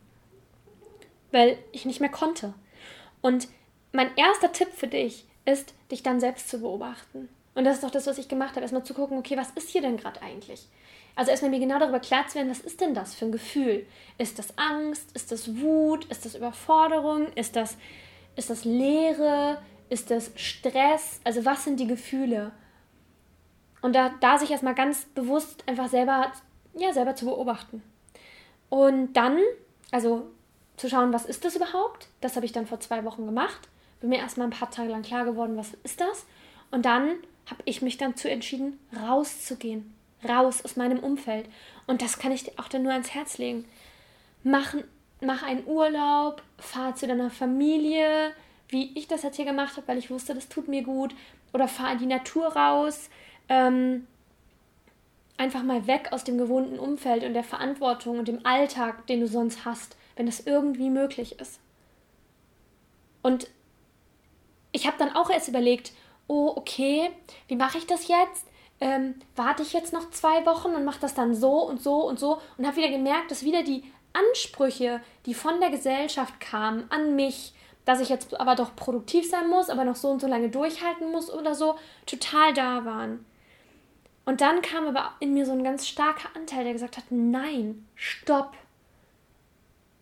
Weil 1.31 1.57
ich 1.71 1.85
nicht 1.85 1.99
mehr 1.99 2.09
konnte. 2.09 2.53
Und 3.21 3.47
mein 3.91 4.15
erster 4.15 4.51
Tipp 4.51 4.69
für 4.73 4.87
dich 4.87 5.25
ist, 5.45 5.73
dich 5.91 6.03
dann 6.03 6.19
selbst 6.19 6.49
zu 6.49 6.59
beobachten. 6.59 7.29
Und 7.53 7.65
das 7.65 7.75
ist 7.75 7.83
doch 7.83 7.91
das, 7.91 8.07
was 8.07 8.17
ich 8.17 8.27
gemacht 8.27 8.51
habe. 8.51 8.61
Erstmal 8.61 8.83
zu 8.83 8.93
gucken, 8.93 9.17
okay, 9.17 9.37
was 9.37 9.51
ist 9.51 9.69
hier 9.69 9.81
denn 9.81 9.97
gerade 9.97 10.21
eigentlich? 10.21 10.67
Also 11.15 11.31
erstmal 11.31 11.51
mir 11.51 11.59
genau 11.59 11.79
darüber 11.79 11.99
klar 11.99 12.27
zu 12.27 12.35
werden, 12.35 12.49
was 12.49 12.61
ist 12.61 12.79
denn 12.79 12.93
das 12.93 13.13
für 13.13 13.25
ein 13.25 13.31
Gefühl? 13.31 13.85
Ist 14.17 14.39
das 14.39 14.57
Angst? 14.57 15.11
Ist 15.13 15.31
das 15.31 15.59
Wut? 15.59 16.05
Ist 16.05 16.25
das 16.25 16.35
Überforderung? 16.35 17.27
Ist 17.33 17.55
das, 17.55 17.77
ist 18.35 18.49
das 18.49 18.63
Leere? 18.63 19.61
Ist 19.89 20.09
das 20.09 20.31
Stress? 20.35 21.19
Also 21.25 21.43
was 21.43 21.65
sind 21.65 21.79
die 21.79 21.87
Gefühle? 21.87 22.53
Und 23.81 23.93
da, 23.93 24.13
da 24.21 24.37
sich 24.37 24.51
erstmal 24.51 24.75
ganz 24.75 25.05
bewusst 25.05 25.67
einfach 25.67 25.89
selber 25.89 26.31
ja, 26.73 26.93
selber 26.93 27.15
zu 27.15 27.25
beobachten. 27.25 27.83
Und 28.69 29.13
dann, 29.13 29.39
also 29.91 30.29
zu 30.77 30.89
schauen, 30.89 31.13
was 31.13 31.25
ist 31.25 31.43
das 31.45 31.55
überhaupt? 31.55 32.07
Das 32.21 32.35
habe 32.35 32.45
ich 32.45 32.51
dann 32.51 32.67
vor 32.67 32.79
zwei 32.79 33.03
Wochen 33.03 33.25
gemacht. 33.25 33.67
Bin 34.01 34.09
mir 34.09 34.19
erstmal 34.19 34.47
ein 34.47 34.51
paar 34.51 34.71
Tage 34.71 34.89
lang 34.89 35.03
klar 35.03 35.25
geworden, 35.25 35.57
was 35.57 35.73
ist 35.83 36.01
das? 36.01 36.25
Und 36.71 36.85
dann 36.85 37.15
habe 37.49 37.61
ich 37.65 37.81
mich 37.81 37.97
dann 37.97 38.15
zu 38.15 38.29
entschieden, 38.29 38.79
rauszugehen. 38.95 39.93
Raus 40.27 40.63
aus 40.63 40.75
meinem 40.75 40.99
Umfeld. 40.99 41.47
Und 41.87 42.01
das 42.01 42.19
kann 42.19 42.31
ich 42.31 42.43
dir 42.43 42.53
auch 42.57 42.67
dann 42.67 42.83
nur 42.83 42.91
ans 42.91 43.13
Herz 43.13 43.37
legen. 43.37 43.65
Mach, 44.43 44.75
mach 45.19 45.43
einen 45.43 45.65
Urlaub, 45.65 46.43
fahr 46.57 46.95
zu 46.95 47.07
deiner 47.07 47.29
Familie, 47.29 48.31
wie 48.69 48.91
ich 48.97 49.07
das 49.07 49.23
jetzt 49.23 49.35
hier 49.35 49.45
gemacht 49.45 49.77
habe, 49.77 49.87
weil 49.87 49.97
ich 49.97 50.11
wusste, 50.11 50.33
das 50.33 50.49
tut 50.49 50.67
mir 50.67 50.83
gut. 50.83 51.15
Oder 51.53 51.67
fahr 51.67 51.91
in 51.91 51.99
die 51.99 52.05
Natur 52.05 52.55
raus. 52.55 53.09
Ähm, 53.49 54.07
einfach 55.37 55.63
mal 55.63 55.87
weg 55.87 56.09
aus 56.11 56.23
dem 56.23 56.37
gewohnten 56.37 56.79
Umfeld 56.79 57.23
und 57.23 57.33
der 57.33 57.43
Verantwortung 57.43 58.19
und 58.19 58.27
dem 58.27 58.45
Alltag, 58.45 59.07
den 59.07 59.21
du 59.21 59.27
sonst 59.27 59.65
hast, 59.65 59.97
wenn 60.15 60.27
das 60.27 60.41
irgendwie 60.41 60.89
möglich 60.89 61.39
ist. 61.39 61.59
Und 63.23 63.49
ich 64.71 64.87
habe 64.87 64.97
dann 64.97 65.15
auch 65.15 65.29
erst 65.29 65.47
überlegt, 65.47 65.91
oh, 66.27 66.53
okay, 66.55 67.09
wie 67.47 67.55
mache 67.55 67.77
ich 67.77 67.87
das 67.87 68.07
jetzt? 68.07 68.45
Ähm, 68.79 69.15
warte 69.35 69.63
ich 69.63 69.73
jetzt 69.73 69.93
noch 69.93 70.09
zwei 70.09 70.45
Wochen 70.45 70.69
und 70.69 70.85
mache 70.85 70.99
das 70.99 71.13
dann 71.13 71.35
so 71.35 71.67
und 71.67 71.81
so 71.81 72.07
und 72.07 72.19
so 72.19 72.39
und 72.57 72.65
habe 72.65 72.77
wieder 72.77 72.89
gemerkt, 72.89 73.29
dass 73.29 73.43
wieder 73.43 73.63
die 73.63 73.83
Ansprüche, 74.13 75.01
die 75.25 75.33
von 75.33 75.59
der 75.59 75.69
Gesellschaft 75.69 76.39
kamen 76.39 76.85
an 76.89 77.15
mich, 77.15 77.53
dass 77.85 77.99
ich 77.99 78.09
jetzt 78.09 78.39
aber 78.39 78.55
doch 78.55 78.75
produktiv 78.75 79.29
sein 79.29 79.49
muss, 79.49 79.69
aber 79.69 79.83
noch 79.83 79.95
so 79.95 80.09
und 80.09 80.21
so 80.21 80.27
lange 80.27 80.49
durchhalten 80.49 81.11
muss 81.11 81.31
oder 81.31 81.53
so, 81.53 81.75
total 82.05 82.53
da 82.53 82.85
waren. 82.85 83.25
Und 84.25 84.41
dann 84.41 84.61
kam 84.61 84.87
aber 84.87 85.13
in 85.19 85.33
mir 85.33 85.45
so 85.45 85.51
ein 85.51 85.63
ganz 85.63 85.87
starker 85.87 86.29
Anteil, 86.35 86.63
der 86.63 86.73
gesagt 86.73 86.97
hat, 86.97 87.05
nein, 87.09 87.87
stopp. 87.95 88.53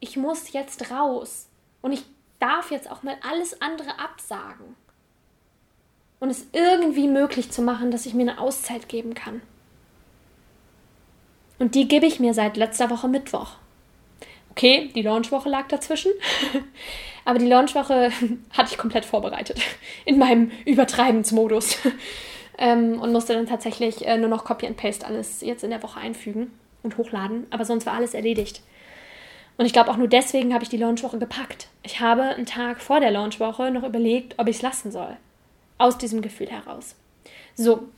Ich 0.01 0.17
muss 0.17 0.51
jetzt 0.51 0.91
raus. 0.91 1.47
Und 1.81 1.93
ich 1.93 2.05
darf 2.39 2.71
jetzt 2.71 2.89
auch 2.89 3.03
mal 3.03 3.17
alles 3.27 3.61
andere 3.61 3.99
absagen. 3.99 4.75
Und 6.19 6.29
es 6.29 6.47
irgendwie 6.51 7.07
möglich 7.07 7.51
zu 7.51 7.61
machen, 7.61 7.91
dass 7.91 8.05
ich 8.05 8.13
mir 8.13 8.29
eine 8.29 8.39
Auszeit 8.39 8.89
geben 8.89 9.13
kann. 9.13 9.41
Und 11.59 11.75
die 11.75 11.87
gebe 11.87 12.05
ich 12.05 12.19
mir 12.19 12.33
seit 12.33 12.57
letzter 12.57 12.89
Woche 12.89 13.07
Mittwoch. 13.07 13.51
Okay, 14.51 14.89
die 14.95 15.01
Launchwoche 15.01 15.49
lag 15.49 15.67
dazwischen. 15.67 16.11
Aber 17.25 17.39
die 17.39 17.47
Launchwoche 17.47 18.11
hatte 18.51 18.71
ich 18.71 18.77
komplett 18.77 19.05
vorbereitet. 19.05 19.59
In 20.05 20.17
meinem 20.17 20.51
Übertreibensmodus. 20.65 21.77
ähm, 22.57 22.99
und 22.99 23.11
musste 23.11 23.33
dann 23.33 23.45
tatsächlich 23.45 24.05
äh, 24.05 24.17
nur 24.17 24.29
noch 24.29 24.45
Copy 24.45 24.67
and 24.67 24.77
Paste 24.77 25.05
alles 25.05 25.41
jetzt 25.41 25.63
in 25.63 25.69
der 25.69 25.83
Woche 25.83 25.99
einfügen 25.99 26.51
und 26.83 26.97
hochladen. 26.97 27.45
Aber 27.51 27.65
sonst 27.65 27.85
war 27.85 27.93
alles 27.93 28.13
erledigt. 28.13 28.61
Und 29.59 29.65
ich 29.65 29.73
glaube, 29.73 29.91
auch 29.91 29.97
nur 29.97 30.07
deswegen 30.07 30.53
habe 30.53 30.63
ich 30.63 30.69
die 30.69 30.77
Launchwoche 30.77 31.19
gepackt. 31.19 31.67
Ich 31.83 31.99
habe 31.99 32.23
einen 32.23 32.45
Tag 32.45 32.79
vor 32.79 33.01
der 33.01 33.11
Launchwoche 33.11 33.71
noch 33.71 33.83
überlegt, 33.83 34.39
ob 34.39 34.47
ich 34.47 34.55
es 34.55 34.61
lassen 34.61 34.89
soll. 34.89 35.17
Aus 35.77 35.97
diesem 35.97 36.21
Gefühl 36.21 36.49
heraus. 36.49 36.95
So, 37.55 37.89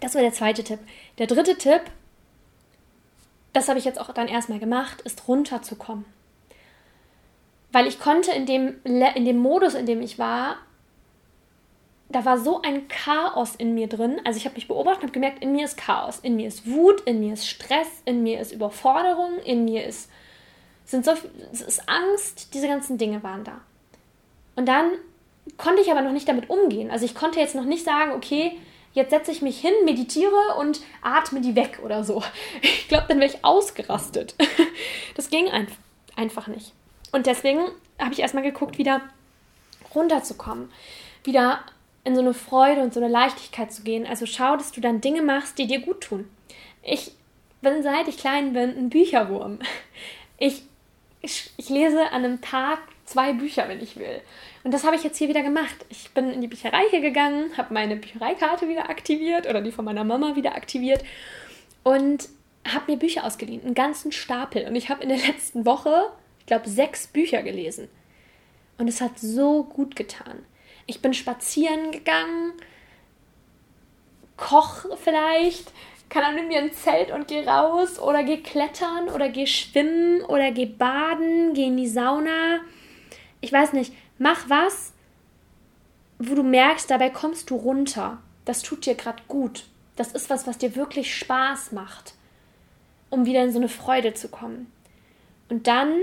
das 0.00 0.14
war 0.14 0.22
der 0.22 0.32
zweite 0.32 0.62
Tipp. 0.62 0.78
Der 1.18 1.26
dritte 1.26 1.58
Tipp, 1.58 1.80
das 3.52 3.68
habe 3.68 3.80
ich 3.80 3.84
jetzt 3.84 4.00
auch 4.00 4.12
dann 4.12 4.28
erstmal 4.28 4.60
gemacht, 4.60 5.00
ist 5.00 5.26
runterzukommen. 5.26 6.04
Weil 7.72 7.88
ich 7.88 7.98
konnte 7.98 8.30
in 8.30 8.46
dem, 8.46 8.76
in 8.84 9.24
dem 9.24 9.38
Modus, 9.38 9.74
in 9.74 9.86
dem 9.86 10.02
ich 10.02 10.20
war, 10.20 10.58
da 12.08 12.24
war 12.24 12.38
so 12.38 12.62
ein 12.62 12.86
Chaos 12.86 13.56
in 13.56 13.74
mir 13.74 13.88
drin. 13.88 14.20
Also 14.22 14.36
ich 14.36 14.44
habe 14.44 14.54
mich 14.54 14.68
beobachtet 14.68 15.02
und 15.02 15.08
habe 15.08 15.14
gemerkt, 15.14 15.42
in 15.42 15.50
mir 15.50 15.64
ist 15.64 15.76
Chaos, 15.76 16.20
in 16.20 16.36
mir 16.36 16.46
ist 16.46 16.70
Wut, 16.70 17.00
in 17.00 17.18
mir 17.18 17.32
ist 17.32 17.48
Stress, 17.48 17.88
in 18.04 18.22
mir 18.22 18.38
ist 18.38 18.52
Überforderung, 18.52 19.40
in 19.44 19.64
mir 19.64 19.84
ist, 19.84 20.08
sind 20.90 21.04
so, 21.04 21.12
es 21.52 21.60
ist 21.60 21.88
Angst, 21.88 22.54
diese 22.54 22.68
ganzen 22.68 22.98
Dinge 22.98 23.22
waren 23.22 23.44
da. 23.44 23.60
Und 24.56 24.66
dann 24.66 24.92
konnte 25.56 25.80
ich 25.82 25.90
aber 25.90 26.02
noch 26.02 26.12
nicht 26.12 26.28
damit 26.28 26.50
umgehen. 26.50 26.90
Also 26.90 27.04
ich 27.04 27.14
konnte 27.14 27.40
jetzt 27.40 27.54
noch 27.54 27.64
nicht 27.64 27.84
sagen, 27.84 28.12
okay, 28.12 28.58
jetzt 28.92 29.10
setze 29.10 29.30
ich 29.30 29.42
mich 29.42 29.60
hin, 29.60 29.72
meditiere 29.84 30.56
und 30.58 30.80
atme 31.02 31.40
die 31.40 31.56
weg 31.56 31.80
oder 31.84 32.04
so. 32.04 32.22
Ich 32.62 32.88
glaube, 32.88 33.06
dann 33.08 33.20
wäre 33.20 33.30
ich 33.30 33.44
ausgerastet. 33.44 34.34
Das 35.14 35.28
ging 35.28 35.48
einfach 36.16 36.46
nicht. 36.46 36.72
Und 37.12 37.26
deswegen 37.26 37.60
habe 37.98 38.12
ich 38.12 38.20
erstmal 38.20 38.42
geguckt, 38.42 38.78
wieder 38.78 39.02
runterzukommen, 39.94 40.70
wieder 41.24 41.60
in 42.04 42.14
so 42.14 42.20
eine 42.20 42.32
Freude 42.32 42.80
und 42.80 42.94
so 42.94 43.00
eine 43.00 43.12
Leichtigkeit 43.12 43.72
zu 43.72 43.82
gehen. 43.82 44.06
Also 44.06 44.24
schau, 44.26 44.56
dass 44.56 44.72
du 44.72 44.80
dann 44.80 45.00
Dinge 45.00 45.22
machst, 45.22 45.58
die 45.58 45.66
dir 45.66 45.80
gut 45.80 46.00
tun. 46.00 46.28
Ich 46.82 47.12
bin 47.60 47.82
seit 47.82 48.08
ich 48.08 48.16
klein 48.16 48.52
bin 48.52 48.70
ein 48.70 48.90
Bücherwurm. 48.90 49.58
Ich, 50.38 50.62
ich, 51.22 51.50
ich 51.56 51.68
lese 51.68 52.12
an 52.12 52.24
einem 52.24 52.40
Tag 52.40 52.78
zwei 53.04 53.32
Bücher, 53.32 53.68
wenn 53.68 53.82
ich 53.82 53.96
will. 53.96 54.20
Und 54.62 54.72
das 54.72 54.84
habe 54.84 54.96
ich 54.96 55.02
jetzt 55.02 55.18
hier 55.18 55.28
wieder 55.28 55.42
gemacht. 55.42 55.74
Ich 55.88 56.10
bin 56.10 56.30
in 56.32 56.40
die 56.40 56.48
Bücherei 56.48 56.84
hier 56.90 57.00
gegangen, 57.00 57.56
habe 57.56 57.74
meine 57.74 57.96
Büchereikarte 57.96 58.68
wieder 58.68 58.88
aktiviert 58.90 59.48
oder 59.48 59.60
die 59.60 59.72
von 59.72 59.84
meiner 59.84 60.04
Mama 60.04 60.36
wieder 60.36 60.54
aktiviert 60.54 61.04
und 61.82 62.28
habe 62.66 62.92
mir 62.92 62.98
Bücher 62.98 63.24
ausgeliehen, 63.24 63.64
einen 63.64 63.74
ganzen 63.74 64.12
Stapel. 64.12 64.66
Und 64.66 64.76
ich 64.76 64.90
habe 64.90 65.02
in 65.02 65.08
der 65.08 65.18
letzten 65.26 65.64
Woche 65.66 66.10
glaube, 66.50 66.68
sechs 66.68 67.06
Bücher 67.06 67.42
gelesen. 67.42 67.88
Und 68.76 68.88
es 68.88 69.00
hat 69.00 69.18
so 69.18 69.64
gut 69.64 69.96
getan. 69.96 70.44
Ich 70.86 71.00
bin 71.00 71.14
spazieren 71.14 71.92
gegangen, 71.92 72.52
koch 74.36 74.84
vielleicht, 75.02 75.72
kann 76.10 76.22
dann 76.22 76.34
nimm 76.34 76.48
mir 76.48 76.58
ein 76.58 76.72
Zelt 76.72 77.10
und 77.10 77.28
geh 77.28 77.48
raus 77.48 77.98
oder 77.98 78.22
geh 78.22 78.38
klettern 78.38 79.08
oder 79.08 79.28
geh 79.28 79.46
schwimmen 79.46 80.22
oder 80.22 80.50
geh 80.50 80.66
baden, 80.66 81.54
geh 81.54 81.66
in 81.66 81.76
die 81.76 81.88
Sauna. 81.88 82.60
Ich 83.40 83.52
weiß 83.52 83.72
nicht, 83.72 83.94
mach 84.18 84.50
was, 84.50 84.92
wo 86.18 86.34
du 86.34 86.42
merkst, 86.42 86.90
dabei 86.90 87.08
kommst 87.08 87.48
du 87.48 87.56
runter. 87.56 88.18
Das 88.44 88.62
tut 88.62 88.84
dir 88.84 88.94
gerade 88.94 89.22
gut. 89.28 89.64
Das 89.96 90.12
ist 90.12 90.28
was, 90.28 90.46
was 90.46 90.58
dir 90.58 90.76
wirklich 90.76 91.14
Spaß 91.16 91.72
macht, 91.72 92.14
um 93.08 93.24
wieder 93.24 93.42
in 93.42 93.52
so 93.52 93.58
eine 93.58 93.68
Freude 93.68 94.12
zu 94.12 94.28
kommen. 94.28 94.70
Und 95.48 95.66
dann 95.66 95.94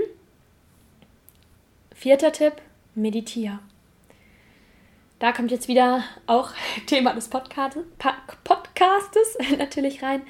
Vierter 1.98 2.30
Tipp, 2.30 2.52
meditiere. 2.94 3.58
Da 5.18 5.32
kommt 5.32 5.50
jetzt 5.50 5.66
wieder 5.66 6.04
auch 6.26 6.52
Thema 6.86 7.12
des 7.12 7.26
Podcast, 7.26 7.78
Podcastes 8.78 9.36
natürlich 9.58 10.02
rein, 10.02 10.22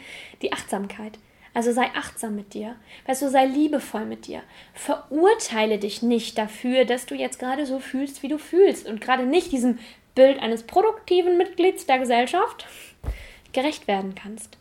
die 0.43 0.53
Achtsamkeit. 0.53 1.19
Also 1.55 1.73
sei 1.73 1.91
achtsam 1.95 2.37
mit 2.37 2.55
dir. 2.55 2.77
Weißt 3.07 3.23
du, 3.23 3.31
sei 3.31 3.47
liebevoll 3.47 4.05
mit 4.05 4.27
dir. 4.27 4.43
Verurteile 4.75 5.79
dich 5.79 6.03
nicht 6.03 6.39
dafür, 6.39 6.85
dass 6.85 7.07
du 7.07 7.15
jetzt 7.15 7.39
gerade 7.39 7.67
so 7.67 7.79
fühlst, 7.79 8.23
wie 8.23 8.29
du 8.29 8.39
fühlst 8.39 8.87
und 8.87 9.01
gerade 9.01 9.27
nicht 9.27 9.53
diesem 9.53 9.79
Bild 10.15 10.39
eines 10.41 10.63
produktiven 10.63 11.37
Mitglieds 11.37 11.87
der 11.87 11.99
Gesellschaft 11.99 12.67
gerecht 13.53 13.89
werden 13.89 14.15
kannst. 14.15 14.57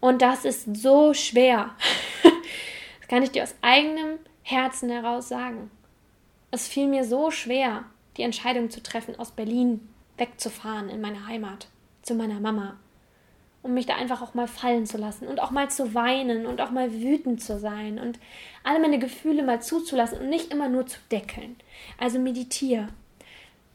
Und 0.00 0.22
das 0.22 0.44
ist 0.44 0.76
so 0.76 1.14
schwer. 1.14 1.74
Das 3.00 3.18
kann 3.18 3.24
ich 3.24 3.32
dir 3.32 3.42
aus 3.42 3.54
eigenem 3.60 4.18
Herzen 4.42 4.88
heraus 4.88 5.28
sagen. 5.28 5.70
Es 6.50 6.66
fiel 6.66 6.86
mir 6.86 7.04
so 7.04 7.30
schwer, 7.30 7.84
die 8.16 8.22
Entscheidung 8.22 8.70
zu 8.70 8.82
treffen, 8.82 9.18
aus 9.18 9.32
Berlin 9.32 9.86
wegzufahren 10.16 10.88
in 10.88 11.02
meine 11.02 11.26
Heimat, 11.26 11.66
zu 12.02 12.14
meiner 12.14 12.40
Mama, 12.40 12.76
um 13.62 13.74
mich 13.74 13.86
da 13.86 13.94
einfach 13.94 14.22
auch 14.22 14.34
mal 14.34 14.48
fallen 14.48 14.86
zu 14.86 14.98
lassen 14.98 15.26
und 15.28 15.40
auch 15.40 15.50
mal 15.50 15.70
zu 15.70 15.94
weinen 15.94 16.46
und 16.46 16.60
auch 16.60 16.70
mal 16.70 16.92
wütend 16.92 17.42
zu 17.42 17.58
sein 17.58 17.98
und 17.98 18.18
alle 18.64 18.80
meine 18.80 18.98
Gefühle 18.98 19.42
mal 19.42 19.62
zuzulassen 19.62 20.18
und 20.18 20.28
nicht 20.28 20.52
immer 20.52 20.68
nur 20.68 20.86
zu 20.86 20.98
deckeln. 21.10 21.56
Also 21.98 22.18
meditiere. 22.18 22.88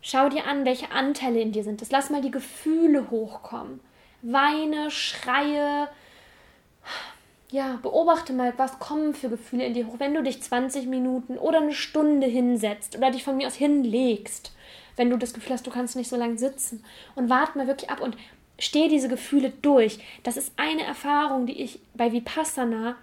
Schau 0.02 0.30
dir 0.30 0.46
an, 0.46 0.66
welche 0.66 0.92
Anteile 0.92 1.40
in 1.42 1.52
dir 1.52 1.64
sind. 1.64 1.82
Das 1.82 1.92
lass 1.92 2.10
mal 2.10 2.22
die 2.22 2.32
Gefühle 2.32 3.10
hochkommen. 3.10 3.80
Weine, 4.22 4.92
schreie, 4.92 5.90
ja, 7.50 7.80
beobachte 7.82 8.34
mal, 8.34 8.54
was 8.58 8.80
kommen 8.80 9.14
für 9.14 9.30
Gefühle 9.30 9.66
in 9.66 9.74
dir 9.74 9.88
hoch, 9.88 10.00
wenn 10.00 10.14
du 10.14 10.22
dich 10.22 10.42
20 10.42 10.88
Minuten 10.88 11.38
oder 11.38 11.60
eine 11.60 11.74
Stunde 11.74 12.28
hinsetzt 12.28 12.98
oder 12.98 13.12
dich 13.12 13.24
von 13.24 13.38
mir 13.38 13.48
aus 13.48 13.56
hinlegst, 13.56 14.54
wenn 14.98 15.10
du 15.10 15.18
das 15.18 15.34
Gefühl 15.34 15.54
hast, 15.54 15.66
du 15.66 15.72
kannst 15.72 15.96
nicht 15.96 16.10
so 16.10 16.18
lange 16.18 16.38
sitzen 16.38 16.84
und 17.16 17.30
warte 17.30 17.58
mal 17.58 17.68
wirklich 17.68 17.90
ab 17.90 18.02
und 18.02 18.18
stehe 18.60 18.90
diese 18.90 19.08
Gefühle 19.08 19.54
durch. 19.62 20.00
Das 20.24 20.36
ist 20.36 20.52
eine 20.58 20.84
Erfahrung, 20.84 21.46
die 21.46 21.62
ich 21.62 21.80
bei 21.94 22.12
Vipassana 22.12 22.96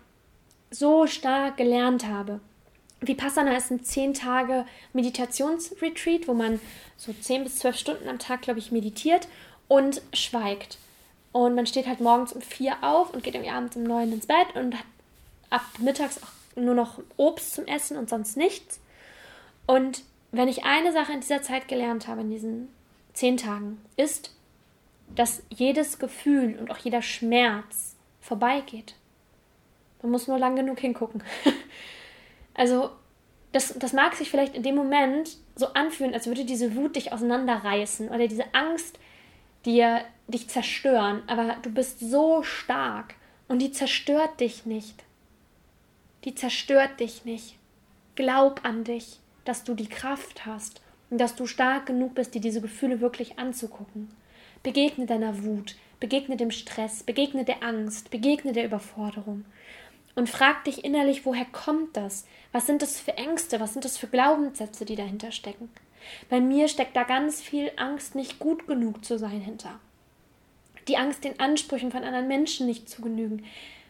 so 0.71 1.07
stark 1.07 1.57
gelernt 1.57 2.07
habe. 2.07 2.41
Vipassana 3.01 3.57
ist 3.57 3.71
ein 3.71 3.85
10 3.85 4.15
Tage 4.15 4.67
Meditationsretreat, 4.93 6.27
wo 6.27 6.35
man 6.35 6.61
so 6.97 7.13
10 7.13 7.45
bis 7.45 7.59
12 7.59 7.77
Stunden 7.77 8.09
am 8.09 8.19
Tag, 8.19 8.43
glaube 8.43 8.59
ich, 8.59 8.73
meditiert 8.73 9.29
und 9.69 10.03
schweigt. 10.13 10.79
Und 11.33 11.55
man 11.55 11.67
steht 11.67 11.87
halt 11.87 12.01
morgens 12.01 12.33
um 12.33 12.41
vier 12.41 12.77
auf 12.83 13.13
und 13.13 13.23
geht 13.23 13.37
abends 13.37 13.77
um 13.77 13.83
neun 13.83 14.13
ins 14.13 14.27
Bett 14.27 14.55
und 14.55 14.75
hat 14.75 14.87
ab 15.51 15.65
mittags 15.79 16.21
auch 16.23 16.57
nur 16.57 16.75
noch 16.75 17.01
Obst 17.17 17.55
zum 17.55 17.67
Essen 17.67 17.97
und 17.97 18.09
sonst 18.09 18.37
nichts. 18.37 18.81
Und 19.67 20.03
wenn 20.37 20.49
ich 20.49 20.65
eine 20.65 20.93
Sache 20.93 21.13
in 21.13 21.21
dieser 21.21 21.43
Zeit 21.43 21.69
gelernt 21.69 22.09
habe, 22.09 22.23
in 22.23 22.31
diesen 22.31 22.69
zehn 23.13 23.37
Tagen, 23.37 23.81
ist, 23.97 24.35
dass 25.15 25.43
jedes 25.51 25.99
Gefühl 25.99 26.59
und 26.59 26.71
auch 26.71 26.79
jeder 26.79 27.03
Schmerz 27.03 27.97
vorbeigeht. 28.21 28.95
Man 30.03 30.13
muss 30.13 30.29
nur 30.29 30.39
lang 30.39 30.57
genug 30.57 30.81
hingucken. 30.81 31.23
also, 32.55 32.91
das, 33.53 33.75
das 33.79 33.93
mag 33.93 34.15
sich 34.15 34.31
vielleicht 34.31 34.55
in 34.55 34.63
dem 34.63 34.75
Moment 34.75 35.37
so 35.55 35.69
anfühlen, 35.69 36.15
als 36.15 36.27
würde 36.27 36.45
diese 36.45 36.75
Wut 36.75 36.97
dich 36.97 37.13
auseinanderreißen 37.13 38.09
oder 38.09 38.27
diese 38.27 38.53
Angst 38.53 38.99
dir 39.65 40.05
dich 40.27 40.49
zerstören, 40.49 41.23
aber 41.27 41.57
du 41.63 41.71
bist 41.71 42.01
so 42.01 42.43
stark 42.43 43.15
und 43.49 43.61
die 43.61 43.73
zerstört 43.73 44.41
dich 44.41 44.67
nicht. 44.67 45.05
Die 46.25 46.35
zerstört 46.35 47.01
dich 47.01 47.25
nicht. 47.25 47.57
Glaub 48.15 48.65
an 48.65 48.85
dich, 48.85 49.21
dass 49.45 49.65
du 49.65 49.75
die 49.75 49.89
Kraft 49.89 50.47
hast 50.47 50.81
und 51.11 51.19
dass 51.19 51.35
du 51.35 51.47
stark 51.47 51.87
genug 51.87 52.15
bist, 52.15 52.35
dir 52.35 52.41
diese 52.41 52.61
Gefühle 52.61 53.01
wirklich 53.01 53.39
anzugucken. 53.39 54.11
Begegne 54.63 55.07
deiner 55.07 55.45
Wut, 55.45 55.77
begegne 56.01 56.37
dem 56.37 56.51
Stress, 56.51 57.03
begegne 57.03 57.45
der 57.45 57.63
Angst, 57.63 58.11
begegne 58.11 58.53
der 58.53 58.65
Überforderung 58.65 59.45
und 60.15 60.31
frag 60.31 60.65
dich 60.65 60.85
innerlich, 60.85 61.27
woher 61.27 61.45
kommt 61.45 61.97
das? 61.97 62.27
Was 62.53 62.67
sind 62.67 62.83
das 62.83 63.01
für 63.01 63.17
Ängste? 63.17 63.61
Was 63.61 63.73
sind 63.73 63.85
das 63.85 63.99
für 63.99 64.07
Glaubenssätze, 64.07 64.85
die 64.85 64.97
dahinter 64.97 65.33
stecken? 65.33 65.71
Bei 66.31 66.41
mir 66.41 66.69
steckt 66.69 66.97
da 66.97 67.03
ganz 67.03 67.41
viel 67.41 67.71
Angst, 67.77 68.15
nicht 68.15 68.39
gut 68.39 68.67
genug 68.67 69.05
zu 69.05 69.19
sein 69.19 69.41
hinter 69.41 69.81
die 70.89 70.97
Angst, 70.97 71.25
den 71.25 71.39
Ansprüchen 71.41 71.91
von 71.91 72.05
anderen 72.05 72.29
Menschen 72.29 72.67
nicht 72.67 72.89
zu 72.89 73.03
genügen, 73.03 73.45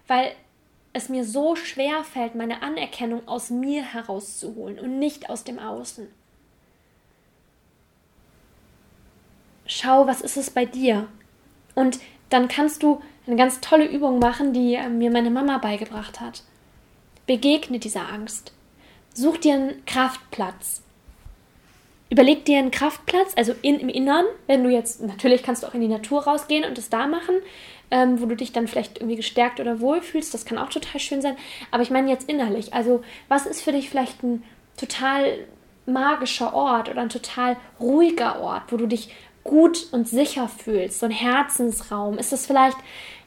weil 0.06 0.32
es 0.94 1.08
mir 1.08 1.24
so 1.24 1.56
schwer 1.56 2.04
fällt, 2.04 2.34
meine 2.36 2.62
Anerkennung 2.62 3.26
aus 3.28 3.50
mir 3.50 3.82
herauszuholen 3.82 4.78
und 4.78 4.98
nicht 4.98 5.28
aus 5.28 5.44
dem 5.44 5.58
Außen. 5.58 6.08
Schau, 9.66 10.06
was 10.06 10.20
ist 10.20 10.36
es 10.36 10.50
bei 10.50 10.64
dir? 10.64 11.08
Und 11.74 11.98
dann 12.30 12.48
kannst 12.48 12.82
du 12.82 13.02
eine 13.26 13.36
ganz 13.36 13.60
tolle 13.60 13.86
Übung 13.86 14.20
machen, 14.20 14.52
die 14.52 14.74
äh, 14.74 14.88
mir 14.88 15.10
meine 15.10 15.30
Mama 15.30 15.58
beigebracht 15.58 16.20
hat. 16.20 16.42
Begegne 17.26 17.78
dieser 17.78 18.08
Angst. 18.12 18.52
Such 19.14 19.38
dir 19.38 19.54
einen 19.54 19.84
Kraftplatz. 19.86 20.82
Überleg 22.10 22.44
dir 22.44 22.58
einen 22.58 22.70
Kraftplatz, 22.70 23.32
also 23.36 23.54
in, 23.62 23.80
im 23.80 23.88
Innern, 23.88 24.26
wenn 24.46 24.62
du 24.62 24.70
jetzt, 24.70 25.00
natürlich 25.00 25.42
kannst 25.42 25.62
du 25.62 25.66
auch 25.66 25.74
in 25.74 25.80
die 25.80 25.88
Natur 25.88 26.24
rausgehen 26.24 26.64
und 26.64 26.78
es 26.78 26.90
da 26.90 27.08
machen. 27.08 27.36
Ähm, 27.90 28.20
wo 28.20 28.26
du 28.26 28.36
dich 28.36 28.52
dann 28.52 28.68
vielleicht 28.68 28.98
irgendwie 28.98 29.16
gestärkt 29.16 29.60
oder 29.60 29.80
wohlfühlst. 29.80 30.34
Das 30.34 30.44
kann 30.44 30.58
auch 30.58 30.70
total 30.70 31.00
schön 31.00 31.22
sein. 31.22 31.36
Aber 31.70 31.82
ich 31.82 31.90
meine 31.90 32.10
jetzt 32.10 32.28
innerlich. 32.28 32.74
Also, 32.74 33.02
was 33.28 33.46
ist 33.46 33.62
für 33.62 33.72
dich 33.72 33.90
vielleicht 33.90 34.22
ein 34.22 34.42
total 34.76 35.38
magischer 35.86 36.54
Ort 36.54 36.88
oder 36.88 37.02
ein 37.02 37.08
total 37.08 37.56
ruhiger 37.78 38.40
Ort, 38.40 38.72
wo 38.72 38.76
du 38.76 38.86
dich 38.86 39.10
gut 39.44 39.88
und 39.92 40.08
sicher 40.08 40.48
fühlst, 40.48 41.00
so 41.00 41.06
ein 41.06 41.12
Herzensraum? 41.12 42.18
Ist 42.18 42.32
das 42.32 42.46
vielleicht 42.46 42.78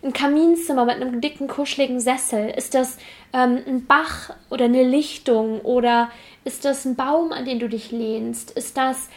ein 0.03 0.13
Kaminzimmer 0.13 0.85
mit 0.85 0.95
einem 0.95 1.21
dicken, 1.21 1.47
kuscheligen 1.47 1.99
Sessel? 1.99 2.49
Ist 2.49 2.73
das 2.73 2.97
ähm, 3.33 3.59
ein 3.65 3.85
Bach 3.85 4.31
oder 4.49 4.65
eine 4.65 4.83
Lichtung? 4.83 5.61
Oder 5.61 6.09
ist 6.43 6.65
das 6.65 6.85
ein 6.85 6.95
Baum, 6.95 7.31
an 7.31 7.45
den 7.45 7.59
du 7.59 7.69
dich 7.69 7.91
lehnst? 7.91 8.51
Ist 8.51 8.77
das 8.77 9.09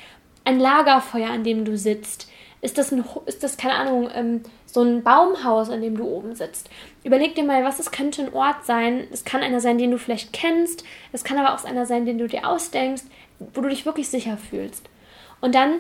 ein 0.45 0.61
Lagerfeuer, 0.61 1.31
an 1.31 1.45
dem 1.45 1.65
du 1.65 1.77
sitzt? 1.77 2.31
Ist 2.63 2.77
das, 2.77 2.93
ein, 2.93 3.05
ist 3.27 3.43
das 3.43 3.57
keine 3.57 3.75
Ahnung, 3.75 4.11
ähm, 4.15 4.43
so 4.75 4.83
ein 4.83 5.03
Baumhaus, 5.03 5.71
an 5.71 5.83
dem 5.83 5.97
du 5.97 6.05
oben 6.05 6.35
sitzt? 6.35 6.71
Überleg 7.05 7.35
dir 7.35 7.45
mal, 7.45 7.65
was 7.65 7.81
es 7.81 7.91
könnte 7.91 8.23
ein 8.23 8.35
Ort 8.35 8.65
sein. 8.65 9.07
Es 9.11 9.25
kann 9.25 9.43
einer 9.43 9.61
sein, 9.61 9.79
den 9.79 9.91
du 9.91 9.99
vielleicht 9.99 10.33
kennst. 10.33 10.85
Es 11.12 11.25
kann 11.25 11.39
aber 11.39 11.55
auch 11.55 11.65
einer 11.65 11.87
sein, 11.87 12.07
den 12.07 12.19
du 12.19 12.29
dir 12.29 12.49
ausdenkst, 12.49 13.05
wo 13.39 13.61
du 13.61 13.69
dich 13.69 13.87
wirklich 13.87 14.09
sicher 14.09 14.37
fühlst. 14.37 14.89
Und 15.41 15.55
dann 15.55 15.77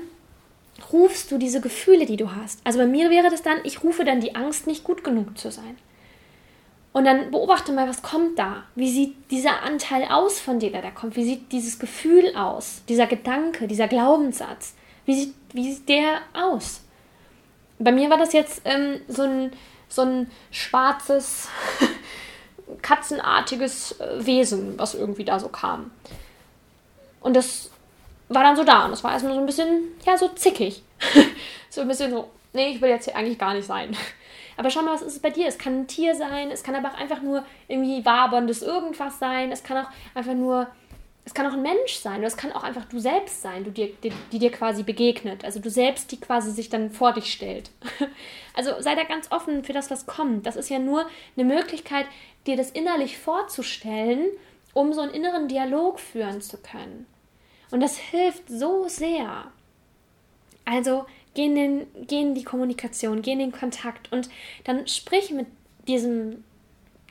rufst 0.92 1.30
du 1.30 1.38
diese 1.38 1.60
Gefühle, 1.60 2.06
die 2.06 2.16
du 2.16 2.34
hast. 2.34 2.60
Also 2.64 2.78
bei 2.78 2.86
mir 2.86 3.10
wäre 3.10 3.30
das 3.30 3.42
dann, 3.42 3.58
ich 3.64 3.82
rufe 3.82 4.04
dann 4.04 4.20
die 4.20 4.34
Angst, 4.34 4.66
nicht 4.66 4.84
gut 4.84 5.04
genug 5.04 5.36
zu 5.36 5.50
sein. 5.50 5.76
Und 6.92 7.04
dann 7.04 7.30
beobachte 7.30 7.72
mal, 7.72 7.88
was 7.88 8.02
kommt 8.02 8.38
da? 8.38 8.64
Wie 8.74 8.90
sieht 8.90 9.14
dieser 9.30 9.62
Anteil 9.62 10.04
aus, 10.10 10.40
von 10.40 10.58
dir, 10.58 10.72
der 10.72 10.82
da 10.82 10.90
kommt? 10.90 11.14
Wie 11.14 11.24
sieht 11.24 11.52
dieses 11.52 11.78
Gefühl 11.78 12.34
aus? 12.34 12.82
Dieser 12.88 13.06
Gedanke, 13.06 13.68
dieser 13.68 13.86
Glaubenssatz? 13.86 14.74
Wie 15.04 15.14
sieht, 15.14 15.34
wie 15.52 15.72
sieht 15.72 15.88
der 15.88 16.20
aus? 16.32 16.82
Bei 17.80 17.92
mir 17.92 18.10
war 18.10 18.18
das 18.18 18.32
jetzt 18.32 18.62
ähm, 18.66 19.00
so, 19.08 19.22
ein, 19.22 19.52
so 19.88 20.02
ein 20.02 20.30
schwarzes, 20.50 21.48
katzenartiges 22.82 23.98
äh, 24.00 24.24
Wesen, 24.24 24.78
was 24.78 24.94
irgendwie 24.94 25.24
da 25.24 25.40
so 25.40 25.48
kam. 25.48 25.90
Und 27.20 27.34
das 27.34 27.70
war 28.28 28.44
dann 28.44 28.56
so 28.56 28.64
da 28.64 28.84
und 28.84 28.92
das 28.92 29.02
war 29.02 29.12
erstmal 29.12 29.34
so 29.34 29.40
ein 29.40 29.46
bisschen, 29.46 29.82
ja, 30.06 30.16
so 30.16 30.28
zickig. 30.28 30.82
so 31.70 31.80
ein 31.80 31.88
bisschen 31.88 32.10
so, 32.10 32.30
nee, 32.52 32.68
ich 32.68 32.80
will 32.80 32.90
jetzt 32.90 33.06
hier 33.06 33.16
eigentlich 33.16 33.38
gar 33.38 33.54
nicht 33.54 33.66
sein. 33.66 33.96
Aber 34.56 34.70
schau 34.70 34.82
mal, 34.82 34.92
was 34.92 35.02
ist 35.02 35.14
es 35.14 35.22
bei 35.22 35.30
dir? 35.30 35.48
Es 35.48 35.56
kann 35.56 35.80
ein 35.80 35.86
Tier 35.86 36.14
sein, 36.14 36.50
es 36.50 36.62
kann 36.62 36.74
aber 36.74 36.90
auch 36.90 36.98
einfach 36.98 37.22
nur 37.22 37.44
irgendwie 37.66 38.04
waberndes 38.04 38.60
irgendwas 38.60 39.18
sein, 39.18 39.52
es 39.52 39.62
kann 39.62 39.78
auch 39.78 39.88
einfach 40.14 40.34
nur, 40.34 40.66
es 41.24 41.34
kann 41.34 41.46
auch 41.46 41.52
ein 41.52 41.62
Mensch 41.62 41.94
sein 41.94 42.18
oder 42.18 42.26
es 42.26 42.36
kann 42.36 42.52
auch 42.52 42.62
einfach 42.62 42.86
du 42.86 42.98
selbst 42.98 43.42
sein, 43.42 43.64
du 43.64 43.70
dir, 43.70 43.92
die, 44.02 44.12
die 44.32 44.38
dir 44.38 44.50
quasi 44.50 44.82
begegnet. 44.82 45.44
Also 45.44 45.60
du 45.60 45.70
selbst, 45.70 46.10
die 46.12 46.18
quasi 46.18 46.50
sich 46.50 46.70
dann 46.70 46.90
vor 46.90 47.12
dich 47.12 47.32
stellt. 47.32 47.70
Also 48.52 48.72
sei 48.80 48.96
da 48.96 49.04
ganz 49.04 49.30
offen 49.30 49.62
für 49.62 49.72
das, 49.72 49.92
was 49.92 50.06
kommt. 50.06 50.44
Das 50.44 50.56
ist 50.56 50.68
ja 50.68 50.80
nur 50.80 51.06
eine 51.36 51.46
Möglichkeit, 51.46 52.04
dir 52.48 52.56
das 52.56 52.72
innerlich 52.72 53.16
vorzustellen, 53.16 54.26
um 54.74 54.92
so 54.92 55.00
einen 55.00 55.14
inneren 55.14 55.46
Dialog 55.46 56.00
führen 56.00 56.42
zu 56.42 56.58
können. 56.58 57.06
Und 57.70 57.80
das 57.80 57.96
hilft 57.96 58.48
so 58.48 58.88
sehr. 58.88 59.50
Also 60.64 61.06
geh 61.34 61.46
in, 61.46 61.54
den, 61.54 61.86
geh 62.08 62.20
in 62.20 62.34
die 62.34 62.44
Kommunikation, 62.44 63.22
geh 63.22 63.32
in 63.32 63.38
den 63.38 63.52
Kontakt 63.52 64.12
und 64.12 64.28
dann 64.64 64.86
sprich 64.88 65.30
mit 65.30 65.46
diesem 65.86 66.44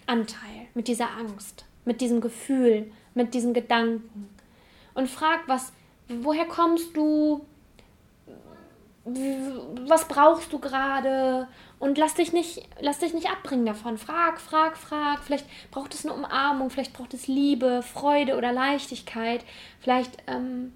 Anteil, 0.06 0.68
mit 0.74 0.88
dieser 0.88 1.10
Angst, 1.12 1.66
mit 1.90 2.02
diesem 2.02 2.22
Gefühl, 2.22 2.92
mit 3.16 3.34
diesen 3.34 3.56
Gedanken 3.56 4.30
und 4.94 5.10
frag, 5.10 5.40
was, 5.48 5.74
woher 6.08 6.46
kommst 6.46 6.96
du, 6.96 7.44
was 9.06 10.08
brauchst 10.08 10.54
du 10.54 10.60
gerade 10.60 11.48
und 11.80 11.98
lass 11.98 12.14
dich 12.14 12.32
nicht, 12.32 12.70
lass 12.80 13.00
dich 13.00 13.16
nicht 13.16 13.32
abbringen 13.32 13.66
davon. 13.66 13.98
Frag, 13.98 14.40
frag, 14.40 14.78
frag. 14.78 15.24
Vielleicht 15.24 15.48
braucht 15.72 15.96
es 15.96 16.06
eine 16.06 16.14
Umarmung, 16.14 16.70
vielleicht 16.70 16.94
braucht 16.94 17.16
es 17.16 17.26
Liebe, 17.26 17.82
Freude 17.82 18.38
oder 18.38 18.52
Leichtigkeit. 18.52 19.44
Vielleicht 19.80 20.16
ähm, 20.28 20.74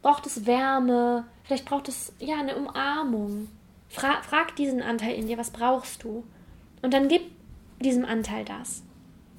braucht 0.00 0.24
es 0.24 0.46
Wärme. 0.46 1.26
Vielleicht 1.44 1.66
braucht 1.66 1.88
es 1.88 2.14
ja 2.18 2.36
eine 2.36 2.56
Umarmung. 2.56 3.48
Fra 3.90 4.22
frag 4.22 4.56
diesen 4.56 4.80
Anteil 4.80 5.16
in 5.16 5.26
dir, 5.26 5.36
was 5.36 5.50
brauchst 5.50 6.02
du? 6.02 6.24
Und 6.80 6.94
dann 6.94 7.08
gib 7.08 7.30
diesem 7.80 8.06
Anteil 8.06 8.46
das. 8.46 8.84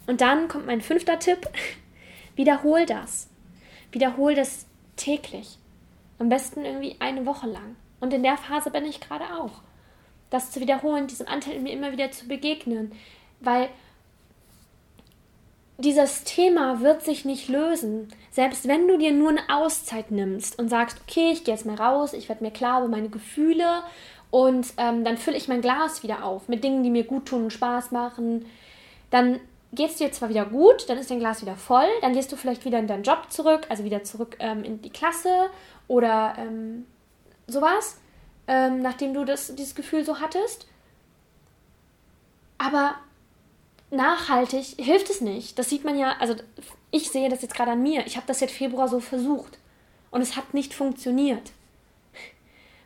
Und 0.07 0.21
dann 0.21 0.47
kommt 0.47 0.65
mein 0.65 0.81
fünfter 0.81 1.19
Tipp. 1.19 1.47
Wiederhol 2.35 2.85
das. 2.85 3.29
Wiederhol 3.91 4.35
das 4.35 4.65
täglich. 4.95 5.57
Am 6.19 6.29
besten 6.29 6.65
irgendwie 6.65 6.95
eine 6.99 7.25
Woche 7.25 7.47
lang. 7.47 7.75
Und 7.99 8.13
in 8.13 8.23
der 8.23 8.37
Phase 8.37 8.69
bin 8.69 8.85
ich 8.85 8.99
gerade 8.99 9.25
auch 9.25 9.61
das 10.29 10.51
zu 10.51 10.59
wiederholen, 10.59 11.07
diesem 11.07 11.27
Anteil 11.27 11.53
in 11.53 11.63
mir 11.63 11.73
immer 11.73 11.91
wieder 11.91 12.11
zu 12.11 12.27
begegnen. 12.27 12.91
Weil 13.39 13.69
dieses 15.77 16.23
Thema 16.23 16.81
wird 16.81 17.03
sich 17.03 17.23
nicht 17.25 17.49
lösen. 17.49 18.07
Selbst 18.31 18.67
wenn 18.67 18.87
du 18.87 18.97
dir 18.97 19.11
nur 19.11 19.29
eine 19.29 19.49
Auszeit 19.49 20.11
nimmst 20.11 20.57
und 20.59 20.69
sagst, 20.69 20.99
okay, 21.07 21.31
ich 21.31 21.43
gehe 21.43 21.53
jetzt 21.53 21.65
mal 21.65 21.75
raus, 21.75 22.13
ich 22.13 22.29
werde 22.29 22.43
mir 22.43 22.51
klar 22.51 22.79
über 22.79 22.89
meine 22.89 23.09
Gefühle 23.09 23.83
und 24.31 24.73
ähm, 24.77 25.03
dann 25.03 25.17
fülle 25.17 25.37
ich 25.37 25.47
mein 25.47 25.61
Glas 25.61 26.03
wieder 26.03 26.23
auf 26.23 26.47
mit 26.47 26.63
Dingen, 26.63 26.83
die 26.83 26.89
mir 26.89 27.03
gut 27.03 27.27
tun 27.27 27.43
und 27.43 27.53
Spaß 27.53 27.91
machen, 27.91 28.45
dann 29.09 29.39
geht 29.73 29.91
es 29.91 29.97
dir 29.97 30.12
zwar 30.12 30.29
wieder 30.29 30.45
gut, 30.45 30.89
dann 30.89 30.97
ist 30.97 31.12
dein 31.12 31.19
Glas 31.19 31.41
wieder 31.41 31.55
voll, 31.55 31.88
dann 32.01 32.13
gehst 32.13 32.31
du 32.31 32.36
vielleicht 32.36 32.65
wieder 32.65 32.79
in 32.79 32.88
deinen 32.88 33.03
Job 33.03 33.25
zurück, 33.29 33.65
also 33.69 33.83
wieder 33.83 34.03
zurück 34.03 34.38
ähm, 34.39 34.63
in 34.63 34.81
die 34.81 34.89
Klasse 34.89 35.49
oder 35.88 36.36
ähm, 36.38 36.86
sowas 37.47 37.97
ähm, 38.47 38.81
nachdem 38.81 39.13
du 39.13 39.25
das, 39.25 39.55
dieses 39.55 39.75
Gefühl 39.75 40.03
so 40.03 40.19
hattest. 40.19 40.67
Aber 42.57 42.95
nachhaltig 43.91 44.75
hilft 44.77 45.09
es 45.09 45.21
nicht. 45.21 45.57
Das 45.59 45.69
sieht 45.69 45.83
man 45.83 45.97
ja, 45.97 46.15
also 46.19 46.36
ich 46.91 47.09
sehe 47.09 47.29
das 47.29 47.41
jetzt 47.41 47.55
gerade 47.55 47.71
an 47.71 47.83
mir. 47.83 48.05
Ich 48.05 48.15
habe 48.15 48.27
das 48.27 48.39
jetzt 48.39 48.53
Februar 48.53 48.88
so 48.88 48.99
versucht 48.99 49.57
und 50.12 50.21
es 50.21 50.36
hat 50.36 50.53
nicht 50.53 50.73
funktioniert. 50.73 51.51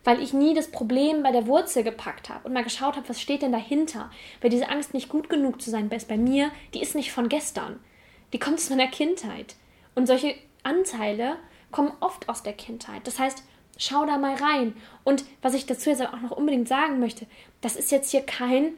Weil 0.08 0.22
ich 0.22 0.32
nie 0.32 0.54
das 0.54 0.70
Problem 0.70 1.22
bei 1.22 1.32
der 1.32 1.46
Wurzel 1.46 1.84
gepackt 1.84 2.30
habe 2.30 2.46
und 2.46 2.54
mal 2.54 2.64
geschaut 2.64 2.96
habe, 2.96 3.08
was 3.08 3.20
steht 3.20 3.42
denn 3.42 3.52
dahinter. 3.52 4.10
Weil 4.40 4.48
diese 4.48 4.70
Angst, 4.70 4.94
nicht 4.94 5.10
gut 5.10 5.28
genug 5.28 5.60
zu 5.60 5.70
sein, 5.70 5.90
ist 5.90 6.08
bei 6.08 6.16
mir, 6.16 6.50
die 6.72 6.80
ist 6.80 6.94
nicht 6.94 7.12
von 7.12 7.28
gestern. 7.28 7.78
Die 8.32 8.38
kommt 8.38 8.56
aus 8.56 8.70
meiner 8.70 8.88
Kindheit. 8.88 9.56
Und 9.94 10.06
solche 10.06 10.34
Anteile 10.62 11.36
kommen 11.70 11.92
oft 12.00 12.28
aus 12.28 12.42
der 12.42 12.54
Kindheit. 12.54 13.06
Das 13.06 13.18
heißt, 13.18 13.42
Schau 13.80 14.04
da 14.04 14.18
mal 14.18 14.34
rein. 14.34 14.74
Und 15.04 15.24
was 15.40 15.54
ich 15.54 15.64
dazu 15.64 15.88
jetzt 15.88 16.04
auch 16.04 16.20
noch 16.20 16.32
unbedingt 16.32 16.66
sagen 16.66 16.98
möchte, 16.98 17.26
das 17.60 17.76
ist 17.76 17.92
jetzt 17.92 18.10
hier 18.10 18.22
kein 18.22 18.72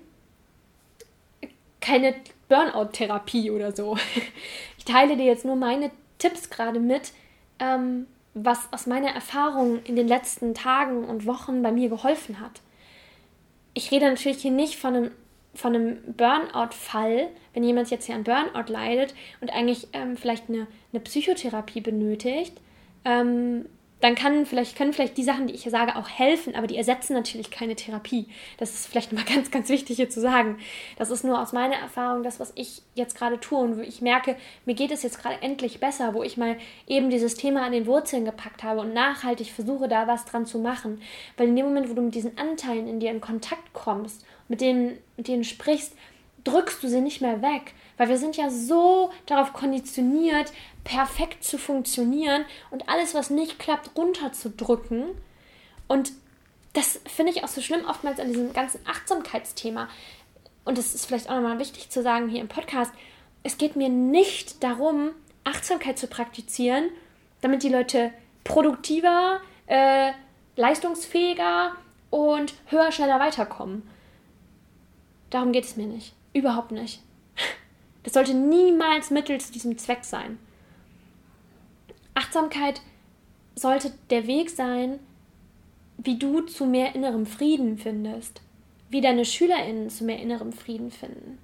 keine 1.80 2.14
Burnout-Therapie 2.48 3.50
oder 3.50 3.74
so. 3.74 3.96
Ich 4.76 4.86
teile 4.86 5.16
dir 5.16 5.26
jetzt 5.26 5.44
nur 5.44 5.56
meine 5.56 5.90
Tipps 6.18 6.48
gerade 6.48 6.80
mit, 6.80 7.12
ähm, 7.58 8.06
was 8.34 8.72
aus 8.72 8.86
meiner 8.86 9.10
Erfahrung 9.10 9.82
in 9.84 9.96
den 9.96 10.08
letzten 10.08 10.54
Tagen 10.54 11.04
und 11.04 11.26
Wochen 11.26 11.62
bei 11.62 11.72
mir 11.72 11.88
geholfen 11.88 12.40
hat. 12.40 12.60
Ich 13.74 13.90
rede 13.90 14.08
natürlich 14.08 14.42
hier 14.42 14.50
nicht 14.50 14.76
von 14.76 14.94
einem, 14.94 15.10
von 15.54 15.74
einem 15.74 15.98
Burnout-Fall, 16.16 17.28
wenn 17.54 17.64
jemand 17.64 17.90
jetzt 17.90 18.06
hier 18.06 18.14
an 18.14 18.24
Burnout 18.24 18.72
leidet 18.72 19.14
und 19.40 19.52
eigentlich 19.52 19.88
ähm, 19.92 20.16
vielleicht 20.16 20.48
eine, 20.48 20.66
eine 20.92 21.00
Psychotherapie 21.00 21.80
benötigt. 21.80 22.60
Ähm, 23.04 23.66
dann 24.00 24.14
kann 24.14 24.46
vielleicht, 24.46 24.76
können 24.76 24.92
vielleicht 24.92 25.16
die 25.16 25.24
Sachen, 25.24 25.46
die 25.46 25.54
ich 25.54 25.62
hier 25.62 25.72
sage, 25.72 25.96
auch 25.96 26.08
helfen, 26.08 26.54
aber 26.54 26.66
die 26.66 26.76
ersetzen 26.76 27.12
natürlich 27.12 27.50
keine 27.50 27.76
Therapie. 27.76 28.26
Das 28.58 28.74
ist 28.74 28.86
vielleicht 28.86 29.12
mal 29.12 29.24
ganz, 29.34 29.50
ganz 29.50 29.68
wichtig 29.68 29.96
hier 29.96 30.10
zu 30.10 30.20
sagen. 30.20 30.58
Das 30.96 31.10
ist 31.10 31.24
nur 31.24 31.40
aus 31.40 31.52
meiner 31.52 31.76
Erfahrung 31.76 32.22
das, 32.22 32.40
was 32.40 32.52
ich 32.54 32.82
jetzt 32.94 33.16
gerade 33.16 33.38
tue 33.40 33.58
und 33.58 33.76
wo 33.76 33.80
ich 33.80 34.00
merke, 34.00 34.36
mir 34.64 34.74
geht 34.74 34.90
es 34.90 35.02
jetzt 35.02 35.20
gerade 35.20 35.42
endlich 35.42 35.80
besser, 35.80 36.14
wo 36.14 36.22
ich 36.22 36.36
mal 36.36 36.56
eben 36.86 37.10
dieses 37.10 37.34
Thema 37.34 37.64
an 37.64 37.72
den 37.72 37.86
Wurzeln 37.86 38.24
gepackt 38.24 38.62
habe 38.62 38.80
und 38.80 38.94
nachhaltig 38.94 39.52
versuche, 39.52 39.88
da 39.88 40.06
was 40.06 40.24
dran 40.24 40.46
zu 40.46 40.58
machen. 40.58 41.02
Weil 41.36 41.48
in 41.48 41.56
dem 41.56 41.66
Moment, 41.66 41.90
wo 41.90 41.94
du 41.94 42.02
mit 42.02 42.14
diesen 42.14 42.38
Anteilen 42.38 42.88
in 42.88 43.00
dir 43.00 43.10
in 43.10 43.20
Kontakt 43.20 43.72
kommst, 43.72 44.24
mit 44.48 44.60
denen, 44.60 44.98
mit 45.16 45.28
denen 45.28 45.44
sprichst, 45.44 45.94
drückst 46.44 46.82
du 46.82 46.88
sie 46.88 47.00
nicht 47.00 47.20
mehr 47.20 47.42
weg. 47.42 47.74
Weil 47.96 48.08
wir 48.08 48.18
sind 48.18 48.36
ja 48.36 48.50
so 48.50 49.10
darauf 49.26 49.52
konditioniert, 49.52 50.52
perfekt 50.84 51.44
zu 51.44 51.58
funktionieren 51.58 52.44
und 52.70 52.88
alles, 52.88 53.14
was 53.14 53.30
nicht 53.30 53.58
klappt, 53.58 53.96
runterzudrücken. 53.96 55.10
Und 55.86 56.12
das 56.72 57.00
finde 57.06 57.32
ich 57.32 57.44
auch 57.44 57.48
so 57.48 57.60
schlimm 57.60 57.84
oftmals 57.84 58.20
an 58.20 58.28
diesem 58.28 58.52
ganzen 58.52 58.80
Achtsamkeitsthema. 58.86 59.88
Und 60.64 60.78
das 60.78 60.94
ist 60.94 61.06
vielleicht 61.06 61.28
auch 61.28 61.34
nochmal 61.34 61.58
wichtig 61.58 61.90
zu 61.90 62.02
sagen 62.02 62.28
hier 62.28 62.40
im 62.40 62.48
Podcast. 62.48 62.92
Es 63.42 63.58
geht 63.58 63.76
mir 63.76 63.88
nicht 63.88 64.62
darum, 64.62 65.10
Achtsamkeit 65.44 65.98
zu 65.98 66.06
praktizieren, 66.06 66.90
damit 67.40 67.62
die 67.62 67.70
Leute 67.70 68.12
produktiver, 68.44 69.40
äh, 69.66 70.12
leistungsfähiger 70.56 71.74
und 72.10 72.54
höher, 72.66 72.92
schneller 72.92 73.18
weiterkommen. 73.18 73.82
Darum 75.30 75.52
geht 75.52 75.64
es 75.64 75.76
mir 75.76 75.86
nicht. 75.86 76.14
Überhaupt 76.32 76.70
nicht. 76.72 77.02
Das 78.02 78.14
sollte 78.14 78.34
niemals 78.34 79.10
Mittel 79.10 79.40
zu 79.40 79.52
diesem 79.52 79.76
Zweck 79.76 80.04
sein. 80.04 80.38
Achtsamkeit 82.14 82.80
sollte 83.54 83.92
der 84.10 84.26
Weg 84.26 84.50
sein, 84.50 84.98
wie 85.98 86.18
du 86.18 86.40
zu 86.42 86.64
mehr 86.64 86.94
innerem 86.94 87.26
Frieden 87.26 87.76
findest. 87.78 88.40
wie 88.90 89.00
deine 89.00 89.24
SchülerInnen 89.24 89.88
zu 89.88 90.04
mehr 90.04 90.18
innerem 90.18 90.52
Frieden 90.52 90.90
finden. 90.90 91.38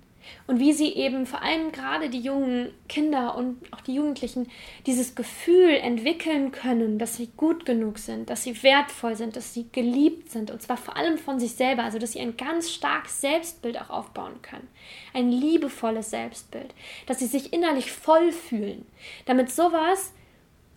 Und 0.46 0.60
wie 0.60 0.72
sie 0.72 0.92
eben 0.94 1.26
vor 1.26 1.42
allem 1.42 1.72
gerade 1.72 2.08
die 2.08 2.20
jungen 2.20 2.70
Kinder 2.88 3.36
und 3.36 3.58
auch 3.72 3.80
die 3.80 3.94
Jugendlichen 3.94 4.48
dieses 4.86 5.14
Gefühl 5.14 5.70
entwickeln 5.70 6.52
können, 6.52 6.98
dass 6.98 7.16
sie 7.16 7.30
gut 7.36 7.66
genug 7.66 7.98
sind, 7.98 8.30
dass 8.30 8.44
sie 8.44 8.62
wertvoll 8.62 9.16
sind, 9.16 9.36
dass 9.36 9.54
sie 9.54 9.66
geliebt 9.72 10.30
sind 10.30 10.50
und 10.50 10.62
zwar 10.62 10.76
vor 10.76 10.96
allem 10.96 11.18
von 11.18 11.40
sich 11.40 11.52
selber, 11.52 11.82
also 11.82 11.98
dass 11.98 12.12
sie 12.12 12.20
ein 12.20 12.36
ganz 12.36 12.70
starkes 12.70 13.20
Selbstbild 13.20 13.80
auch 13.80 13.90
aufbauen 13.90 14.40
können. 14.42 14.68
Ein 15.14 15.30
liebevolles 15.30 16.10
Selbstbild, 16.10 16.74
dass 17.06 17.18
sie 17.18 17.26
sich 17.26 17.52
innerlich 17.52 17.90
voll 17.90 18.32
fühlen, 18.32 18.86
damit 19.24 19.50
sowas 19.50 20.12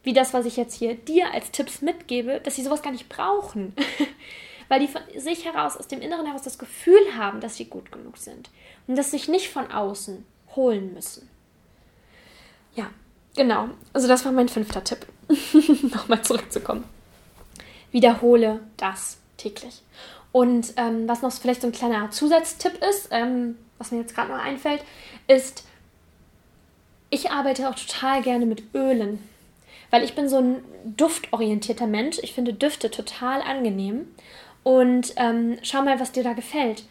wie 0.04 0.14
das, 0.14 0.34
was 0.34 0.46
ich 0.46 0.58
jetzt 0.58 0.76
hier 0.76 0.96
dir 0.96 1.34
als 1.34 1.52
Tipps 1.52 1.82
mitgebe, 1.82 2.40
dass 2.44 2.56
sie 2.56 2.64
sowas 2.64 2.82
gar 2.82 2.92
nicht 2.92 3.10
brauchen. 3.10 3.74
Weil 4.70 4.80
die 4.80 4.88
von 4.88 5.02
sich 5.18 5.46
heraus, 5.46 5.76
aus 5.76 5.88
dem 5.88 6.02
Inneren 6.02 6.26
heraus 6.26 6.44
das 6.44 6.58
Gefühl 6.58 7.18
haben, 7.18 7.42
dass 7.42 7.58
sie 7.58 7.66
gut 7.66 7.92
genug 7.92 8.18
sind. 8.18 8.50
Und 8.88 8.98
das 8.98 9.12
sich 9.12 9.28
nicht 9.28 9.50
von 9.50 9.72
außen 9.72 10.26
holen 10.56 10.94
müssen. 10.94 11.30
Ja, 12.76 12.90
genau. 13.36 13.70
Also 13.94 14.08
das 14.08 14.24
war 14.24 14.32
mein 14.32 14.48
fünfter 14.48 14.84
Tipp. 14.84 15.06
Nochmal 15.94 16.22
zurückzukommen. 16.22 16.84
Wiederhole 17.92 18.62
das 18.78 19.18
täglich. 19.38 19.82
Und 20.32 20.74
ähm, 20.78 21.08
was 21.08 21.24
noch 21.24 21.34
vielleicht 21.34 21.62
so 21.62 21.68
ein 21.68 21.74
kleiner 21.74 22.12
Zusatztipp 22.12 22.84
ist, 22.84 23.10
ähm, 23.12 23.58
was 23.80 23.92
mir 23.92 24.00
jetzt 24.00 24.16
gerade 24.16 24.32
noch 24.32 24.40
einfällt, 24.40 24.84
ist, 25.28 25.66
ich 27.10 27.32
arbeite 27.32 27.70
auch 27.70 27.76
total 27.76 28.22
gerne 28.22 28.46
mit 28.46 28.76
Ölen 28.76 29.20
weil 29.92 30.04
ich 30.04 30.14
bin 30.14 30.30
so 30.30 30.38
ein 30.38 30.64
duftorientierter 30.86 31.88
Mensch. 31.88 32.20
Ich 32.22 32.34
finde 32.34 32.54
Düfte 32.54 32.92
total 32.92 33.42
angenehm. 33.42 34.08
Und 34.64 35.14
ähm, 35.16 35.58
schau 35.64 35.82
mal, 35.82 36.00
was 36.00 36.12
dir 36.12 36.24
da 36.24 36.34
gefällt. 36.34 36.84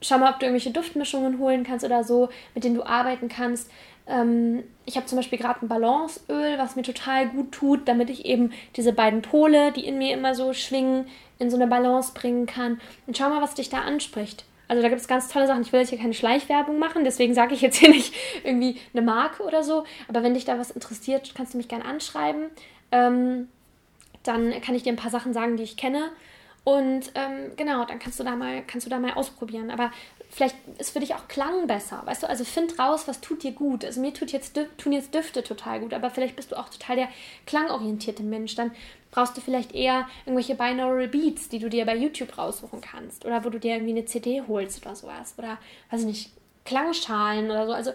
Schau 0.00 0.18
mal, 0.18 0.30
ob 0.30 0.38
du 0.38 0.46
irgendwelche 0.46 0.70
Duftmischungen 0.70 1.38
holen 1.38 1.64
kannst 1.64 1.84
oder 1.84 2.04
so, 2.04 2.28
mit 2.54 2.64
denen 2.64 2.74
du 2.74 2.84
arbeiten 2.84 3.28
kannst. 3.28 3.70
Ähm, 4.06 4.62
ich 4.84 4.96
habe 4.96 5.06
zum 5.06 5.16
Beispiel 5.16 5.38
gerade 5.38 5.62
ein 5.62 5.68
Balanceöl, 5.68 6.58
was 6.58 6.76
mir 6.76 6.82
total 6.82 7.28
gut 7.28 7.52
tut, 7.52 7.88
damit 7.88 8.10
ich 8.10 8.24
eben 8.24 8.52
diese 8.76 8.92
beiden 8.92 9.22
Pole, 9.22 9.72
die 9.72 9.86
in 9.86 9.98
mir 9.98 10.14
immer 10.14 10.34
so 10.34 10.52
schwingen, 10.52 11.06
in 11.38 11.50
so 11.50 11.56
eine 11.56 11.66
Balance 11.66 12.12
bringen 12.14 12.46
kann. 12.46 12.80
Und 13.06 13.16
schau 13.16 13.28
mal, 13.28 13.42
was 13.42 13.54
dich 13.54 13.68
da 13.68 13.80
anspricht. 13.80 14.44
Also 14.68 14.82
da 14.82 14.88
gibt 14.88 15.00
es 15.00 15.08
ganz 15.08 15.28
tolle 15.28 15.46
Sachen. 15.46 15.62
Ich 15.62 15.72
will 15.72 15.80
jetzt 15.80 15.90
hier 15.90 15.98
keine 15.98 16.14
Schleichwerbung 16.14 16.78
machen, 16.78 17.04
deswegen 17.04 17.34
sage 17.34 17.54
ich 17.54 17.60
jetzt 17.60 17.76
hier 17.76 17.90
nicht 17.90 18.14
irgendwie 18.44 18.78
eine 18.92 19.02
Marke 19.02 19.42
oder 19.42 19.62
so. 19.62 19.84
Aber 20.08 20.22
wenn 20.22 20.34
dich 20.34 20.44
da 20.44 20.58
was 20.58 20.70
interessiert, 20.70 21.32
kannst 21.34 21.54
du 21.54 21.58
mich 21.58 21.68
gerne 21.68 21.84
anschreiben. 21.84 22.46
Ähm, 22.92 23.48
dann 24.22 24.60
kann 24.60 24.74
ich 24.74 24.82
dir 24.82 24.92
ein 24.92 24.96
paar 24.96 25.10
Sachen 25.10 25.32
sagen, 25.32 25.56
die 25.56 25.62
ich 25.62 25.76
kenne. 25.76 26.10
Und 26.66 27.12
ähm, 27.14 27.52
genau, 27.54 27.84
dann 27.84 28.00
kannst 28.00 28.18
du 28.18 28.24
da 28.24 28.34
mal, 28.34 28.60
kannst 28.66 28.86
du 28.86 28.90
da 28.90 28.98
mal 28.98 29.12
ausprobieren. 29.12 29.70
Aber 29.70 29.92
vielleicht 30.30 30.56
ist 30.78 30.90
für 30.90 30.98
dich 30.98 31.14
auch 31.14 31.28
Klang 31.28 31.68
besser, 31.68 32.02
weißt 32.04 32.24
du? 32.24 32.28
Also 32.28 32.42
find 32.42 32.76
raus, 32.76 33.06
was 33.06 33.20
tut 33.20 33.44
dir 33.44 33.52
gut. 33.52 33.84
Also 33.84 34.00
mir 34.00 34.12
tut 34.12 34.32
jetzt, 34.32 34.58
tun 34.76 34.92
jetzt 34.92 35.14
Düfte 35.14 35.44
total 35.44 35.78
gut, 35.78 35.94
aber 35.94 36.10
vielleicht 36.10 36.34
bist 36.34 36.50
du 36.50 36.56
auch 36.56 36.68
total 36.68 36.96
der 36.96 37.08
klangorientierte 37.46 38.24
Mensch. 38.24 38.56
Dann 38.56 38.72
brauchst 39.12 39.36
du 39.36 39.40
vielleicht 39.40 39.76
eher 39.76 40.08
irgendwelche 40.24 40.56
Binaural 40.56 41.06
Beats, 41.06 41.48
die 41.48 41.60
du 41.60 41.70
dir 41.70 41.86
bei 41.86 41.94
YouTube 41.94 42.36
raussuchen 42.36 42.80
kannst. 42.80 43.24
Oder 43.24 43.44
wo 43.44 43.50
du 43.50 43.60
dir 43.60 43.74
irgendwie 43.74 43.92
eine 43.92 44.06
CD 44.06 44.42
holst 44.48 44.84
oder 44.84 44.96
sowas. 44.96 45.34
Oder, 45.38 45.58
weiß 45.92 46.00
ich 46.00 46.06
nicht, 46.06 46.30
Klangschalen 46.64 47.48
oder 47.48 47.66
so. 47.68 47.72
Also 47.74 47.92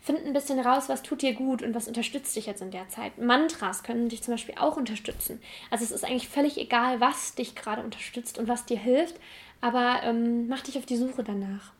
find 0.00 0.24
ein 0.24 0.32
bisschen 0.32 0.58
raus, 0.58 0.88
was 0.88 1.02
tut 1.02 1.22
dir 1.22 1.34
gut 1.34 1.62
und 1.62 1.74
was 1.74 1.88
unterstützt 1.88 2.34
dich 2.34 2.46
jetzt 2.46 2.62
in 2.62 2.70
der 2.70 2.88
Zeit. 2.88 3.18
Mantras 3.18 3.82
können 3.82 4.08
dich 4.08 4.22
zum 4.22 4.34
Beispiel 4.34 4.54
auch 4.58 4.76
unterstützen. 4.76 5.40
Also 5.70 5.84
es 5.84 5.90
ist 5.90 6.04
eigentlich 6.04 6.28
völlig 6.28 6.58
egal, 6.58 7.00
was 7.00 7.34
dich 7.34 7.54
gerade 7.54 7.82
unterstützt 7.82 8.38
und 8.38 8.48
was 8.48 8.64
dir 8.64 8.78
hilft, 8.78 9.16
aber 9.60 10.00
ähm, 10.02 10.48
mach 10.48 10.62
dich 10.62 10.78
auf 10.78 10.86
die 10.86 10.96
Suche 10.96 11.22
danach. 11.22 11.72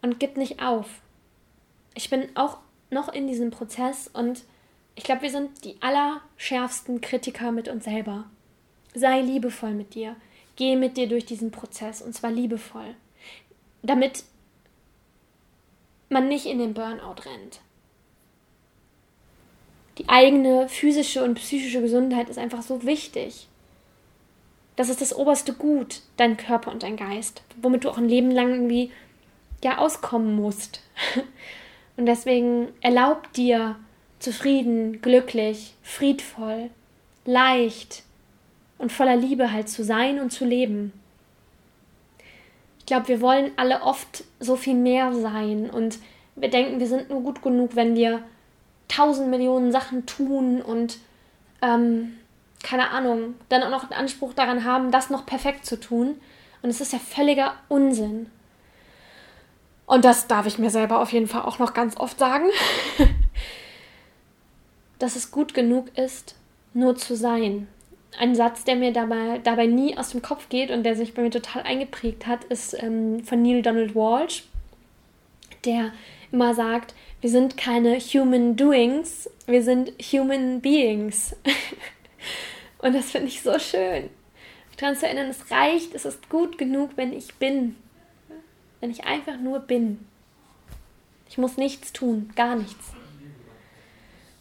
Und 0.00 0.20
gib 0.20 0.36
nicht 0.36 0.62
auf. 0.62 0.88
Ich 1.94 2.08
bin 2.08 2.28
auch 2.36 2.58
noch 2.90 3.12
in 3.12 3.26
diesem 3.26 3.50
Prozess 3.50 4.08
und 4.08 4.44
ich 4.94 5.04
glaube, 5.04 5.22
wir 5.22 5.30
sind 5.30 5.64
die 5.64 5.76
allerschärfsten 5.80 7.00
Kritiker 7.00 7.50
mit 7.50 7.68
uns 7.68 7.84
selber. 7.84 8.24
Sei 8.94 9.20
liebevoll 9.22 9.72
mit 9.72 9.94
dir. 9.94 10.16
Geh 10.56 10.76
mit 10.76 10.96
dir 10.96 11.08
durch 11.08 11.24
diesen 11.24 11.50
Prozess 11.50 12.02
und 12.02 12.14
zwar 12.14 12.30
liebevoll. 12.30 12.94
Damit 13.82 14.24
man 16.12 16.28
nicht 16.28 16.46
in 16.46 16.58
den 16.58 16.74
Burnout 16.74 17.22
rennt. 17.24 17.60
Die 19.98 20.08
eigene 20.08 20.68
physische 20.68 21.22
und 21.22 21.34
psychische 21.34 21.82
Gesundheit 21.82 22.28
ist 22.28 22.38
einfach 22.38 22.62
so 22.62 22.84
wichtig. 22.84 23.48
Das 24.76 24.88
ist 24.88 25.00
das 25.00 25.14
oberste 25.14 25.52
Gut, 25.52 26.00
dein 26.16 26.36
Körper 26.36 26.70
und 26.70 26.82
dein 26.82 26.96
Geist, 26.96 27.42
womit 27.60 27.84
du 27.84 27.90
auch 27.90 27.98
ein 27.98 28.08
Leben 28.08 28.30
lang 28.30 28.50
irgendwie 28.50 28.90
ja 29.62 29.78
auskommen 29.78 30.34
musst. 30.34 30.80
Und 31.96 32.06
deswegen 32.06 32.68
erlaub 32.80 33.32
dir 33.34 33.76
zufrieden, 34.18 35.02
glücklich, 35.02 35.74
friedvoll, 35.82 36.70
leicht 37.26 38.02
und 38.78 38.90
voller 38.90 39.16
Liebe 39.16 39.52
halt 39.52 39.68
zu 39.68 39.84
sein 39.84 40.18
und 40.18 40.30
zu 40.30 40.44
leben. 40.44 40.92
Ich 42.92 42.94
glaube, 42.94 43.08
wir 43.08 43.22
wollen 43.22 43.52
alle 43.56 43.80
oft 43.80 44.22
so 44.38 44.54
viel 44.54 44.74
mehr 44.74 45.14
sein 45.14 45.70
und 45.70 45.98
wir 46.36 46.50
denken, 46.50 46.78
wir 46.78 46.86
sind 46.86 47.08
nur 47.08 47.22
gut 47.22 47.40
genug, 47.40 47.74
wenn 47.74 47.96
wir 47.96 48.22
tausend 48.86 49.30
Millionen 49.30 49.72
Sachen 49.72 50.04
tun 50.04 50.60
und 50.60 50.98
ähm, 51.62 52.18
keine 52.62 52.90
Ahnung, 52.90 53.32
dann 53.48 53.62
auch 53.62 53.70
noch 53.70 53.88
den 53.88 53.96
Anspruch 53.96 54.34
daran 54.34 54.64
haben, 54.64 54.90
das 54.90 55.08
noch 55.08 55.24
perfekt 55.24 55.64
zu 55.64 55.80
tun. 55.80 56.20
Und 56.60 56.68
es 56.68 56.82
ist 56.82 56.92
ja 56.92 56.98
völliger 56.98 57.54
Unsinn. 57.70 58.30
Und 59.86 60.04
das 60.04 60.26
darf 60.26 60.44
ich 60.44 60.58
mir 60.58 60.68
selber 60.68 61.00
auf 61.00 61.14
jeden 61.14 61.28
Fall 61.28 61.46
auch 61.46 61.58
noch 61.58 61.72
ganz 61.72 61.96
oft 61.96 62.18
sagen, 62.18 62.50
dass 64.98 65.16
es 65.16 65.30
gut 65.30 65.54
genug 65.54 65.96
ist, 65.96 66.34
nur 66.74 66.94
zu 66.96 67.16
sein 67.16 67.68
ein 68.18 68.34
Satz, 68.34 68.64
der 68.64 68.76
mir 68.76 68.92
dabei, 68.92 69.38
dabei 69.38 69.66
nie 69.66 69.96
aus 69.96 70.10
dem 70.10 70.22
Kopf 70.22 70.48
geht 70.48 70.70
und 70.70 70.82
der 70.82 70.96
sich 70.96 71.14
bei 71.14 71.22
mir 71.22 71.30
total 71.30 71.62
eingeprägt 71.62 72.26
hat, 72.26 72.44
ist 72.44 72.74
ähm, 72.82 73.24
von 73.24 73.42
Neil 73.42 73.62
Donald 73.62 73.94
Walsh, 73.94 74.44
der 75.64 75.92
immer 76.30 76.54
sagt, 76.54 76.94
wir 77.20 77.30
sind 77.30 77.56
keine 77.56 77.98
Human 77.98 78.56
Doings, 78.56 79.30
wir 79.46 79.62
sind 79.62 79.92
Human 80.12 80.60
Beings. 80.60 81.36
und 82.78 82.94
das 82.94 83.10
finde 83.10 83.28
ich 83.28 83.42
so 83.42 83.58
schön. 83.58 84.10
Daran 84.76 84.96
zu 84.96 85.06
erinnern, 85.06 85.28
es 85.28 85.50
reicht, 85.50 85.94
es 85.94 86.04
ist 86.04 86.28
gut 86.28 86.58
genug, 86.58 86.90
wenn 86.96 87.12
ich 87.12 87.34
bin. 87.34 87.76
Wenn 88.80 88.90
ich 88.90 89.04
einfach 89.04 89.38
nur 89.38 89.60
bin. 89.60 90.04
Ich 91.28 91.38
muss 91.38 91.56
nichts 91.56 91.92
tun, 91.92 92.30
gar 92.34 92.56
nichts. 92.56 92.92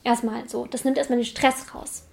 Erstmal 0.03 0.49
so, 0.49 0.65
das 0.65 0.83
nimmt 0.83 0.97
erstmal 0.97 1.19
den 1.19 1.25
Stress 1.25 1.75
raus 1.75 2.05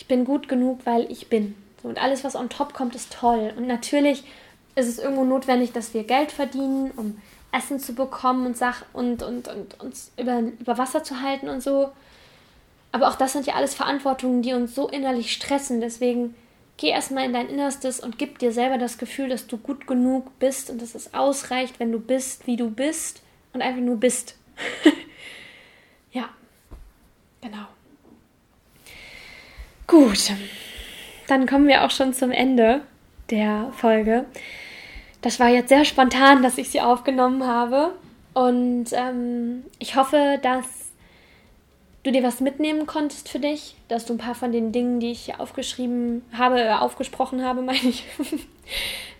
ich 0.00 0.06
bin 0.06 0.24
gut 0.24 0.48
genug, 0.48 0.80
weil 0.84 1.10
ich 1.12 1.28
bin. 1.28 1.54
So, 1.82 1.88
und 1.88 2.02
alles, 2.02 2.24
was 2.24 2.34
on 2.34 2.48
top 2.48 2.72
kommt, 2.72 2.94
ist 2.94 3.12
toll. 3.12 3.52
Und 3.54 3.66
natürlich 3.66 4.24
ist 4.74 4.88
es 4.88 4.98
irgendwo 4.98 5.24
notwendig, 5.24 5.72
dass 5.72 5.92
wir 5.92 6.04
Geld 6.04 6.32
verdienen, 6.32 6.90
um 6.96 7.20
Essen 7.52 7.78
zu 7.78 7.94
bekommen 7.94 8.46
und, 8.46 8.56
Sach 8.56 8.86
und, 8.94 9.22
und, 9.22 9.48
und 9.48 9.78
uns 9.78 10.10
über, 10.16 10.38
über 10.38 10.78
Wasser 10.78 11.04
zu 11.04 11.20
halten 11.20 11.50
und 11.50 11.62
so. 11.62 11.90
Aber 12.92 13.08
auch 13.08 13.16
das 13.16 13.34
sind 13.34 13.44
ja 13.46 13.54
alles 13.54 13.74
Verantwortungen, 13.74 14.40
die 14.40 14.54
uns 14.54 14.74
so 14.74 14.88
innerlich 14.88 15.32
stressen. 15.32 15.82
Deswegen 15.82 16.34
geh 16.78 16.88
erstmal 16.88 17.26
in 17.26 17.34
dein 17.34 17.50
Innerstes 17.50 18.00
und 18.00 18.16
gib 18.16 18.38
dir 18.38 18.52
selber 18.52 18.78
das 18.78 18.96
Gefühl, 18.96 19.28
dass 19.28 19.48
du 19.48 19.58
gut 19.58 19.86
genug 19.86 20.38
bist 20.38 20.70
und 20.70 20.80
dass 20.80 20.94
es 20.94 21.12
ausreicht, 21.12 21.78
wenn 21.78 21.92
du 21.92 22.00
bist, 22.00 22.46
wie 22.46 22.56
du 22.56 22.70
bist 22.70 23.20
und 23.52 23.60
einfach 23.60 23.82
nur 23.82 23.96
bist. 23.96 24.34
ja, 26.12 26.30
genau. 27.42 27.66
Gut, 29.90 30.30
dann 31.26 31.48
kommen 31.48 31.66
wir 31.66 31.84
auch 31.84 31.90
schon 31.90 32.14
zum 32.14 32.30
Ende 32.30 32.82
der 33.28 33.72
Folge. 33.76 34.24
Das 35.20 35.40
war 35.40 35.48
jetzt 35.48 35.68
sehr 35.68 35.84
spontan, 35.84 36.44
dass 36.44 36.58
ich 36.58 36.70
sie 36.70 36.80
aufgenommen 36.80 37.44
habe. 37.44 37.94
Und 38.32 38.92
ähm, 38.92 39.64
ich 39.80 39.96
hoffe, 39.96 40.38
dass 40.42 40.64
du 42.04 42.12
dir 42.12 42.22
was 42.22 42.40
mitnehmen 42.40 42.86
konntest 42.86 43.28
für 43.28 43.40
dich, 43.40 43.74
dass 43.88 44.06
du 44.06 44.14
ein 44.14 44.18
paar 44.18 44.36
von 44.36 44.52
den 44.52 44.70
Dingen, 44.70 45.00
die 45.00 45.10
ich 45.10 45.22
hier 45.22 45.40
aufgeschrieben 45.40 46.22
habe, 46.38 46.60
äh, 46.60 46.72
aufgesprochen 46.72 47.44
habe, 47.44 47.60
meine 47.62 47.78
ich, 47.80 48.04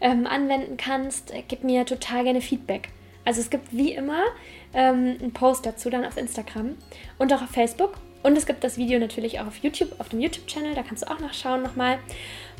ähm, 0.00 0.24
anwenden 0.28 0.76
kannst. 0.76 1.33
Gib 1.48 1.64
mir 1.64 1.85
total 1.85 2.22
gerne 2.22 2.40
Feedback. 2.40 2.90
Also 3.24 3.40
es 3.40 3.50
gibt 3.50 3.76
wie 3.76 3.90
immer 3.90 4.22
ähm, 4.72 5.16
einen 5.20 5.33
Post 5.33 5.66
dazu 5.66 5.90
dann 5.90 6.04
auf 6.04 6.16
Instagram 6.16 6.76
und 7.18 7.33
auch 7.33 7.42
auf 7.42 7.50
Facebook. 7.50 7.94
Und 8.22 8.37
es 8.37 8.46
gibt 8.46 8.64
das 8.64 8.76
Video 8.76 8.98
natürlich 8.98 9.40
auch 9.40 9.46
auf 9.46 9.56
YouTube, 9.59 9.98
auf 9.98 10.09
dem 10.09 10.20
YouTube-Channel, 10.20 10.74
da 10.74 10.83
kannst 10.83 11.04
du 11.04 11.11
auch 11.11 11.20
nachschauen 11.20 11.62
nochmal. 11.62 11.98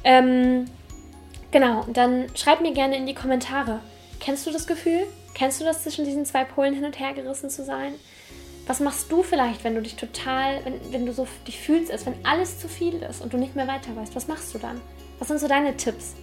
Ähm, 0.05 0.67
genau, 1.51 1.83
und 1.83 1.97
dann 1.97 2.27
schreib 2.35 2.61
mir 2.61 2.73
gerne 2.73 2.97
in 2.97 3.07
die 3.07 3.15
Kommentare. 3.15 3.81
Kennst 4.21 4.47
du 4.47 4.51
das 4.51 4.67
Gefühl? 4.67 5.07
Kennst 5.35 5.61
du 5.61 5.65
das 5.65 5.83
zwischen 5.83 6.05
diesen 6.05 6.25
zwei 6.25 6.45
Polen 6.45 6.75
hin 6.75 6.85
und 6.85 6.99
her 6.99 7.13
gerissen 7.13 7.51
zu 7.51 7.65
sein? 7.65 7.95
Was 8.67 8.81
machst 8.81 9.11
du 9.11 9.23
vielleicht, 9.23 9.65
wenn 9.65 9.75
du 9.75 9.83
dich 9.83 9.97
total, 9.97 10.65
wenn, 10.65 10.93
wenn 10.93 11.07
du 11.07 11.13
so 11.13 11.27
dich 11.47 11.59
fühlst, 11.59 11.91
als 11.91 12.07
wenn 12.07 12.15
alles 12.25 12.59
zu 12.59 12.69
viel 12.69 13.03
ist 13.03 13.21
und 13.21 13.33
du 13.33 13.37
nicht 13.37 13.57
mehr 13.57 13.67
weiter 13.67 13.95
weißt? 13.97 14.15
Was 14.15 14.29
machst 14.29 14.55
du 14.55 14.59
dann? 14.59 14.81
Was 15.19 15.29
sind 15.29 15.41
so 15.41 15.49
deine 15.49 15.77
Tipps? 15.77 16.15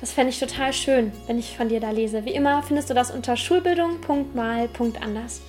Das 0.00 0.12
fände 0.12 0.30
ich 0.30 0.40
total 0.40 0.72
schön, 0.72 1.12
wenn 1.28 1.38
ich 1.38 1.56
von 1.56 1.68
dir 1.68 1.78
da 1.78 1.92
lese. 1.92 2.24
Wie 2.24 2.34
immer 2.34 2.64
findest 2.64 2.90
du 2.90 2.94
das 2.94 3.12
unter 3.12 3.36
schulbildung.mal.anders. 3.36 5.42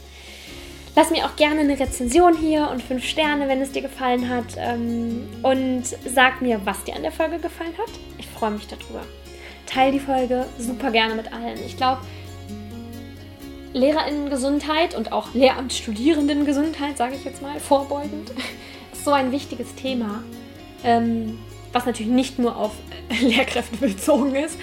Lass 0.95 1.09
mir 1.09 1.25
auch 1.25 1.35
gerne 1.35 1.61
eine 1.61 1.79
Rezension 1.79 2.37
hier 2.37 2.69
und 2.69 2.83
fünf 2.83 3.03
Sterne, 3.03 3.47
wenn 3.47 3.61
es 3.61 3.71
dir 3.71 3.81
gefallen 3.81 4.29
hat. 4.29 4.45
Ähm, 4.57 5.27
und 5.41 5.83
sag 5.85 6.41
mir, 6.41 6.61
was 6.65 6.83
dir 6.83 6.95
an 6.95 7.01
der 7.01 7.11
Folge 7.11 7.39
gefallen 7.39 7.73
hat. 7.77 7.89
Ich 8.19 8.27
freue 8.27 8.51
mich 8.51 8.67
darüber. 8.67 9.01
Teil 9.65 9.91
die 9.91 9.99
Folge 9.99 10.45
super 10.59 10.91
gerne 10.91 11.15
mit 11.15 11.33
allen. 11.33 11.57
Ich 11.65 11.77
glaube, 11.77 12.01
Lehrerinnengesundheit 13.73 14.93
und 14.93 15.11
auch 15.11 15.33
Lehramtsstudierendengesundheit, 15.33 16.97
sage 16.97 17.15
ich 17.15 17.23
jetzt 17.23 17.41
mal, 17.41 17.59
vorbeugend, 17.59 18.31
ist 18.93 19.03
so 19.03 19.11
ein 19.11 19.31
wichtiges 19.31 19.73
Thema, 19.73 20.23
ähm, 20.83 21.39
was 21.71 21.87
natürlich 21.87 22.11
nicht 22.11 22.37
nur 22.37 22.55
auf 22.55 22.73
Lehrkräfte 23.19 23.77
bezogen 23.77 24.35
ist, 24.35 24.59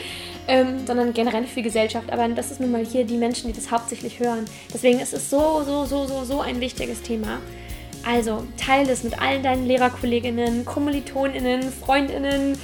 ähm, 0.49 0.87
sondern 0.87 1.13
generell 1.13 1.45
für 1.45 1.63
Gesellschaft. 1.63 2.13
Aber 2.13 2.29
das 2.29 2.51
ist 2.51 2.61
nun 2.61 2.73
mal 2.73 2.85
hier 2.85 3.05
die 3.05 3.17
Menschen, 3.17 3.49
die 3.49 3.57
das 3.57 3.71
hauptsächlich 3.71 4.19
hören. 4.19 4.45
Deswegen 4.73 5.01
ist 5.01 5.15
es 5.15 5.31
so, 5.31 5.63
so, 5.65 5.85
so, 5.85 6.07
so, 6.07 6.25
so 6.25 6.41
ein 6.41 6.61
wichtiges 6.61 7.03
Thema. 7.03 7.39
Also 8.07 8.45
teile 8.57 8.93
es 8.93 9.05
mit 9.05 9.21
allen 9.21 9.43
deinen 9.43 9.67
Lehrerkolleginnen, 9.67 10.65
Kommilitoninnen, 10.65 11.63
Freundinnen, 11.71 12.57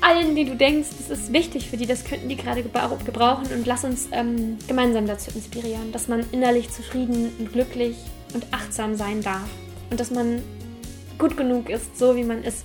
allen, 0.00 0.34
die 0.34 0.44
du 0.44 0.56
denkst, 0.56 0.88
das 0.98 1.20
ist 1.20 1.32
wichtig 1.32 1.68
für 1.68 1.76
die, 1.76 1.86
das 1.86 2.04
könnten 2.04 2.28
die 2.28 2.36
gerade 2.36 2.62
gebrauchen 2.62 3.46
und 3.52 3.66
lass 3.66 3.84
uns 3.84 4.08
ähm, 4.12 4.56
gemeinsam 4.66 5.06
dazu 5.06 5.30
inspirieren, 5.34 5.92
dass 5.92 6.08
man 6.08 6.24
innerlich 6.32 6.70
zufrieden 6.70 7.32
und 7.38 7.52
glücklich 7.52 7.96
und 8.32 8.46
achtsam 8.50 8.94
sein 8.94 9.22
darf 9.22 9.48
und 9.90 10.00
dass 10.00 10.10
man 10.10 10.42
gut 11.18 11.36
genug 11.36 11.68
ist, 11.68 11.98
so 11.98 12.16
wie 12.16 12.24
man 12.24 12.42
ist. 12.42 12.64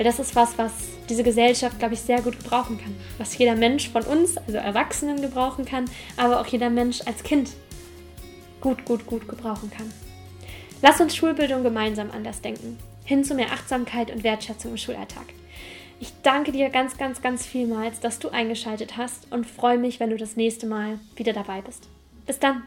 Weil 0.00 0.04
das 0.04 0.18
ist 0.18 0.34
was, 0.34 0.56
was 0.56 0.72
diese 1.10 1.22
Gesellschaft, 1.22 1.78
glaube 1.78 1.92
ich, 1.92 2.00
sehr 2.00 2.22
gut 2.22 2.38
gebrauchen 2.38 2.78
kann. 2.78 2.96
Was 3.18 3.36
jeder 3.36 3.54
Mensch 3.54 3.90
von 3.90 4.02
uns, 4.02 4.38
also 4.38 4.56
Erwachsenen, 4.56 5.20
gebrauchen 5.20 5.66
kann, 5.66 5.84
aber 6.16 6.40
auch 6.40 6.46
jeder 6.46 6.70
Mensch 6.70 7.02
als 7.04 7.22
Kind 7.22 7.50
gut, 8.62 8.86
gut, 8.86 9.06
gut 9.06 9.28
gebrauchen 9.28 9.70
kann. 9.70 9.92
Lass 10.80 11.02
uns 11.02 11.14
Schulbildung 11.14 11.62
gemeinsam 11.62 12.10
anders 12.12 12.40
denken. 12.40 12.78
Hin 13.04 13.24
zu 13.24 13.34
mehr 13.34 13.52
Achtsamkeit 13.52 14.10
und 14.10 14.24
Wertschätzung 14.24 14.70
im 14.70 14.78
Schulalltag. 14.78 15.26
Ich 16.00 16.14
danke 16.22 16.50
dir 16.50 16.70
ganz, 16.70 16.96
ganz, 16.96 17.20
ganz 17.20 17.44
vielmals, 17.44 18.00
dass 18.00 18.18
du 18.18 18.30
eingeschaltet 18.30 18.96
hast 18.96 19.30
und 19.30 19.44
freue 19.46 19.76
mich, 19.76 20.00
wenn 20.00 20.08
du 20.08 20.16
das 20.16 20.34
nächste 20.34 20.66
Mal 20.66 20.98
wieder 21.14 21.34
dabei 21.34 21.60
bist. 21.60 21.88
Bis 22.24 22.38
dann! 22.38 22.62